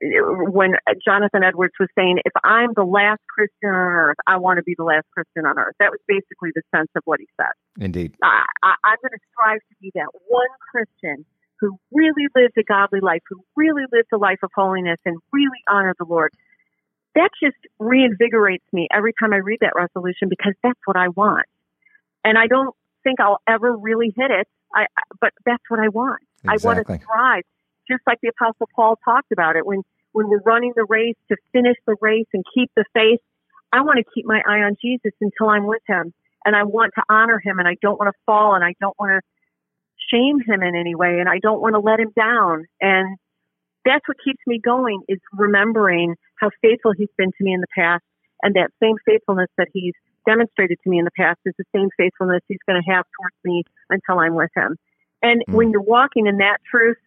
when 0.00 0.72
Jonathan 1.04 1.42
Edwards 1.42 1.74
was 1.78 1.88
saying, 1.96 2.18
if 2.24 2.32
I'm 2.42 2.70
the 2.74 2.84
last 2.84 3.20
Christian 3.28 3.70
on 3.70 3.92
earth, 3.92 4.16
I 4.26 4.36
want 4.36 4.58
to 4.58 4.62
be 4.62 4.74
the 4.76 4.84
last 4.84 5.06
Christian 5.12 5.46
on 5.46 5.58
earth. 5.58 5.74
That 5.78 5.90
was 5.90 6.00
basically 6.08 6.50
the 6.54 6.62
sense 6.74 6.88
of 6.96 7.02
what 7.04 7.20
he 7.20 7.28
said. 7.36 7.54
Indeed. 7.78 8.14
I, 8.22 8.44
I, 8.62 8.74
I'm 8.84 8.96
going 9.00 9.12
to 9.12 9.24
strive 9.32 9.60
to 9.60 9.74
be 9.80 9.92
that 9.94 10.08
one 10.26 10.48
Christian 10.72 11.24
who 11.60 11.78
really 11.92 12.26
lived 12.34 12.58
a 12.58 12.62
godly 12.64 13.00
life, 13.00 13.22
who 13.28 13.40
really 13.56 13.84
lived 13.92 14.08
a 14.12 14.18
life 14.18 14.40
of 14.42 14.50
holiness 14.54 14.98
and 15.06 15.18
really 15.32 15.62
honored 15.68 15.96
the 15.98 16.04
Lord. 16.04 16.32
That 17.14 17.30
just 17.42 17.56
reinvigorates 17.80 18.66
me 18.72 18.88
every 18.92 19.14
time 19.18 19.32
I 19.32 19.38
read 19.38 19.60
that 19.62 19.72
resolution 19.74 20.28
because 20.28 20.52
that's 20.62 20.80
what 20.84 20.96
I 20.96 21.08
want. 21.08 21.46
And 22.24 22.36
I 22.36 22.46
don't 22.46 22.74
think 23.04 23.20
I'll 23.20 23.40
ever 23.48 23.74
really 23.74 24.12
hit 24.14 24.30
it, 24.30 24.48
I, 24.74 24.86
but 25.20 25.32
that's 25.46 25.62
what 25.68 25.80
I 25.80 25.88
want. 25.88 26.22
Exactly. 26.50 26.70
I 26.70 26.74
want 26.74 26.86
to 26.86 27.04
strive 27.04 27.44
just 27.88 28.02
like 28.06 28.18
the 28.22 28.28
Apostle 28.28 28.68
Paul 28.74 28.98
talked 29.04 29.32
about 29.32 29.56
it 29.56 29.66
when 29.66 29.82
when 30.12 30.28
we're 30.28 30.40
running 30.40 30.72
the 30.74 30.86
race 30.88 31.16
to 31.28 31.36
finish 31.52 31.76
the 31.86 31.94
race 32.00 32.26
and 32.32 32.42
keep 32.54 32.70
the 32.74 32.84
faith. 32.94 33.20
I 33.72 33.82
want 33.82 33.98
to 33.98 34.04
keep 34.14 34.24
my 34.24 34.40
eye 34.48 34.64
on 34.64 34.76
Jesus 34.80 35.12
until 35.20 35.50
I'm 35.50 35.66
with 35.66 35.82
Him, 35.86 36.14
and 36.44 36.56
I 36.56 36.62
want 36.64 36.92
to 36.96 37.02
honor 37.10 37.40
Him, 37.42 37.58
and 37.58 37.68
I 37.68 37.76
don't 37.82 37.98
want 37.98 38.08
to 38.08 38.18
fall, 38.24 38.54
and 38.54 38.64
I 38.64 38.72
don't 38.80 38.96
want 38.98 39.12
to 39.12 39.20
shame 40.10 40.40
Him 40.40 40.62
in 40.62 40.74
any 40.74 40.94
way, 40.94 41.20
and 41.20 41.28
I 41.28 41.38
don't 41.42 41.60
want 41.60 41.74
to 41.74 41.80
let 41.80 42.00
Him 42.00 42.12
down. 42.16 42.64
And 42.80 43.18
that's 43.84 44.06
what 44.08 44.16
keeps 44.24 44.40
me 44.46 44.58
going 44.58 45.02
is 45.08 45.18
remembering 45.32 46.14
how 46.40 46.50
faithful 46.62 46.92
He's 46.96 47.12
been 47.18 47.32
to 47.36 47.44
me 47.44 47.52
in 47.52 47.60
the 47.60 47.72
past, 47.76 48.02
and 48.42 48.54
that 48.54 48.70
same 48.82 48.96
faithfulness 49.04 49.50
that 49.58 49.68
He's 49.74 49.94
demonstrated 50.26 50.78
to 50.82 50.88
me 50.88 50.98
in 50.98 51.04
the 51.04 51.16
past 51.18 51.40
is 51.44 51.54
the 51.58 51.68
same 51.74 51.90
faithfulness 51.98 52.40
He's 52.48 52.64
going 52.66 52.80
to 52.80 52.90
have 52.90 53.04
towards 53.20 53.36
me 53.44 53.64
until 53.90 54.18
I'm 54.18 54.34
with 54.34 54.50
Him. 54.56 54.78
And 55.26 55.42
mm. 55.48 55.54
when 55.54 55.70
you're 55.70 55.80
walking 55.80 56.26
in 56.26 56.38
that 56.38 56.58
truth, 56.70 56.98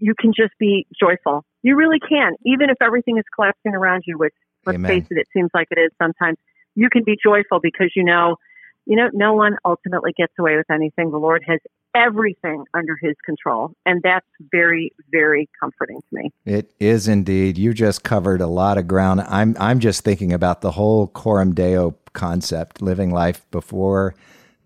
you 0.00 0.14
can 0.18 0.32
just 0.36 0.52
be 0.58 0.86
joyful. 1.00 1.44
You 1.62 1.76
really 1.76 1.98
can, 1.98 2.34
even 2.44 2.68
if 2.68 2.76
everything 2.80 3.16
is 3.16 3.24
collapsing 3.34 3.74
around 3.74 4.04
you, 4.06 4.18
which 4.18 4.34
let's 4.66 4.76
Amen. 4.76 4.88
face 4.88 5.06
it, 5.10 5.18
it 5.18 5.26
seems 5.32 5.50
like 5.54 5.68
it 5.70 5.78
is 5.78 5.90
sometimes. 6.00 6.36
You 6.74 6.90
can 6.90 7.02
be 7.04 7.16
joyful 7.20 7.58
because 7.60 7.92
you 7.96 8.04
know, 8.04 8.36
you 8.84 8.96
know, 8.96 9.08
no 9.12 9.32
one 9.32 9.56
ultimately 9.64 10.12
gets 10.16 10.32
away 10.38 10.56
with 10.56 10.70
anything. 10.70 11.10
The 11.10 11.18
Lord 11.18 11.42
has 11.46 11.58
everything 11.94 12.64
under 12.74 12.96
His 13.00 13.16
control, 13.24 13.72
and 13.86 14.02
that's 14.02 14.26
very, 14.52 14.92
very 15.10 15.48
comforting 15.58 16.00
to 16.00 16.16
me. 16.22 16.30
It 16.44 16.70
is 16.78 17.08
indeed. 17.08 17.56
You 17.56 17.72
just 17.72 18.04
covered 18.04 18.42
a 18.42 18.46
lot 18.46 18.78
of 18.78 18.86
ground. 18.86 19.22
I'm, 19.22 19.56
I'm 19.58 19.80
just 19.80 20.04
thinking 20.04 20.32
about 20.32 20.60
the 20.60 20.72
whole 20.72 21.08
Coram 21.08 21.54
Deo 21.54 21.96
concept, 22.12 22.82
living 22.82 23.10
life 23.10 23.44
before 23.50 24.14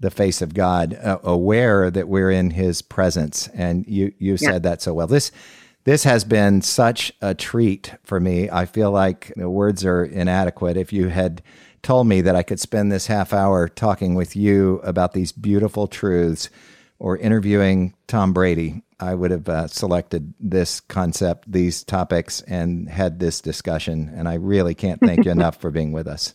the 0.03 0.11
face 0.11 0.43
of 0.43 0.53
God, 0.53 0.95
uh, 0.95 1.19
aware 1.23 1.91
that 1.91 2.09
we're 2.09 2.31
in 2.31 2.51
His 2.51 2.83
presence. 2.83 3.49
And 3.55 3.87
you 3.87 4.13
you 4.19 4.33
yeah. 4.33 4.51
said 4.51 4.63
that 4.65 4.83
so 4.83 4.93
well. 4.93 5.07
This 5.07 5.33
this 5.85 6.05
has 6.05 6.25
been 6.25 6.61
such 6.63 7.13
a 7.23 7.35
treat 7.35 7.95
for 8.05 8.21
me. 8.21 8.51
I 8.51 8.67
feel 8.67 8.91
like 8.91 9.33
the 9.37 9.49
words 9.49 9.85
are 9.85 10.05
inadequate. 10.05 10.77
If 10.77 10.93
you 10.93 11.09
had 11.09 11.43
told 11.83 12.07
me 12.07 12.21
that 12.21 12.37
I 12.37 12.43
could 12.43 12.61
spend 12.61 12.93
this 12.93 13.07
half 13.07 13.33
hour 13.33 13.69
talking 13.69 14.15
with 14.15 14.37
you 14.37 14.81
about 14.85 15.13
these 15.13 15.33
beautiful 15.33 15.89
truths 15.89 16.51
or 17.01 17.17
interviewing 17.17 17.95
Tom 18.07 18.33
Brady, 18.33 18.83
I 19.01 19.15
would 19.15 19.33
have 19.33 19.49
uh, 19.49 19.67
selected 19.67 20.35
this 20.39 20.79
concept, 20.79 21.51
these 21.51 21.83
topics, 21.83 22.41
and 22.43 22.89
had 22.89 23.19
this 23.19 23.41
discussion. 23.41 24.13
And 24.15 24.29
I 24.29 24.35
really 24.35 24.75
can't 24.75 25.01
thank 25.01 25.25
you 25.25 25.31
enough 25.33 25.61
for 25.61 25.73
being 25.73 25.91
with 25.91 26.07
us. 26.07 26.35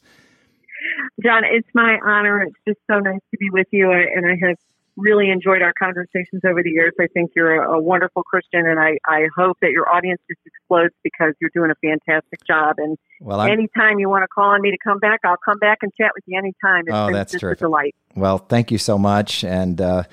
John, 1.24 1.44
it's 1.46 1.68
my 1.74 1.98
honor. 2.06 2.44
It's 2.44 2.58
just 2.68 2.80
so 2.90 3.00
nice 3.00 3.22
to 3.32 3.38
be 3.38 3.50
with 3.50 3.68
you, 3.72 3.92
and 3.92 4.26
I 4.26 4.48
have 4.48 4.58
really 4.98 5.30
enjoyed 5.30 5.62
our 5.62 5.74
conversations 5.78 6.42
over 6.46 6.62
the 6.64 6.72
years. 6.72 6.94
I 7.00 7.08
think 7.08 7.32
you're 7.36 7.64
a, 7.64 7.78
a 7.78 7.82
wonderful 7.82 8.24
Christian, 8.24 8.66
and 8.66 8.80
I, 8.80 8.98
I 9.06 9.28
hope 9.36 9.58
that 9.62 9.72
your 9.72 9.88
audience 9.88 10.20
just 10.28 10.42
explodes 10.46 10.94
because 11.04 11.34
you're 11.40 11.52
doing 11.54 11.72
a 11.72 11.76
fantastic 11.76 12.46
job. 12.46 12.76
And 12.80 12.98
well, 13.22 13.42
anytime 13.42 14.00
you 14.00 14.10
want 14.10 14.24
to 14.24 14.28
call 14.28 14.50
on 14.50 14.62
me 14.62 14.72
to 14.72 14.78
come 14.84 15.00
back, 15.00 15.20
I'll 15.24 15.38
come 15.38 15.60
back 15.60 15.80
and 15.84 15.92
chat 16.00 16.12
with 16.16 16.24
you 16.28 16.38
anytime. 16.38 16.86
It's 16.88 16.94
oh, 16.94 17.12
that's 17.14 17.32
just 17.34 17.42
terrific. 17.42 17.62
a 17.62 17.66
delight. 17.66 17.96
Well, 18.16 18.40
thank 18.40 18.72
you 18.72 18.78
so 18.78 18.98
much. 18.98 19.44
And, 19.44 19.80
uh, 19.80 20.04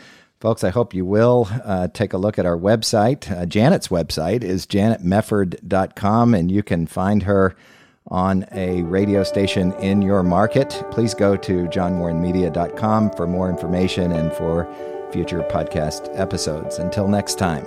Folks, 0.40 0.62
I 0.62 0.68
hope 0.68 0.92
you 0.92 1.06
will 1.06 1.48
uh, 1.64 1.88
take 1.88 2.12
a 2.12 2.18
look 2.18 2.38
at 2.38 2.44
our 2.44 2.58
website. 2.58 3.32
Uh, 3.32 3.46
Janet's 3.46 3.88
website 3.88 4.44
is 4.44 4.66
janetmefford.com, 4.66 6.34
and 6.34 6.52
you 6.52 6.62
can 6.62 6.86
find 6.86 7.22
her 7.22 7.56
on 8.08 8.44
a 8.52 8.82
radio 8.82 9.24
station 9.24 9.72
in 9.74 10.02
your 10.02 10.22
market, 10.22 10.84
please 10.90 11.14
go 11.14 11.36
to 11.36 11.66
johnwarrenmedia.com 11.66 13.10
for 13.12 13.26
more 13.26 13.48
information 13.48 14.12
and 14.12 14.32
for 14.32 14.68
future 15.12 15.40
podcast 15.50 16.10
episodes. 16.18 16.78
Until 16.78 17.08
next 17.08 17.38
time. 17.38 17.64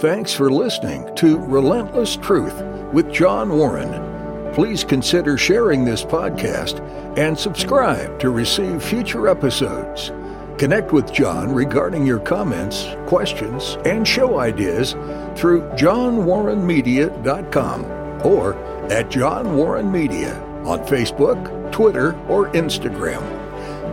Thanks 0.00 0.32
for 0.34 0.50
listening 0.50 1.14
to 1.16 1.38
Relentless 1.38 2.16
Truth 2.16 2.60
with 2.92 3.12
John 3.12 3.50
Warren. 3.50 4.52
Please 4.52 4.84
consider 4.84 5.38
sharing 5.38 5.84
this 5.84 6.04
podcast 6.04 6.80
and 7.16 7.38
subscribe 7.38 8.18
to 8.18 8.30
receive 8.30 8.82
future 8.82 9.28
episodes. 9.28 10.10
Connect 10.58 10.92
with 10.92 11.12
John 11.12 11.52
regarding 11.52 12.06
your 12.06 12.20
comments, 12.20 12.86
questions, 13.06 13.78
and 13.84 14.06
show 14.06 14.38
ideas 14.38 14.92
through 15.34 15.62
johnwarrenmedia.com 15.70 17.84
or 18.24 18.54
at 18.92 19.10
John 19.10 19.56
Warren 19.56 19.90
Media 19.90 20.40
on 20.64 20.78
Facebook, 20.80 21.72
Twitter, 21.72 22.14
or 22.28 22.50
Instagram. 22.52 23.22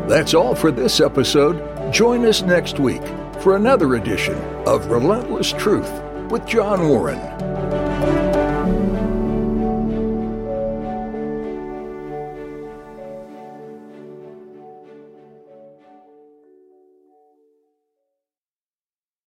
That's 0.07 0.33
all 0.33 0.55
for 0.55 0.71
this 0.71 0.99
episode. 0.99 1.91
Join 1.91 2.25
us 2.25 2.41
next 2.41 2.79
week 2.79 3.01
for 3.39 3.55
another 3.55 3.95
edition 3.95 4.35
of 4.67 4.87
Relentless 4.87 5.53
Truth 5.53 5.91
with 6.29 6.45
John 6.45 6.89
Warren. 6.89 7.48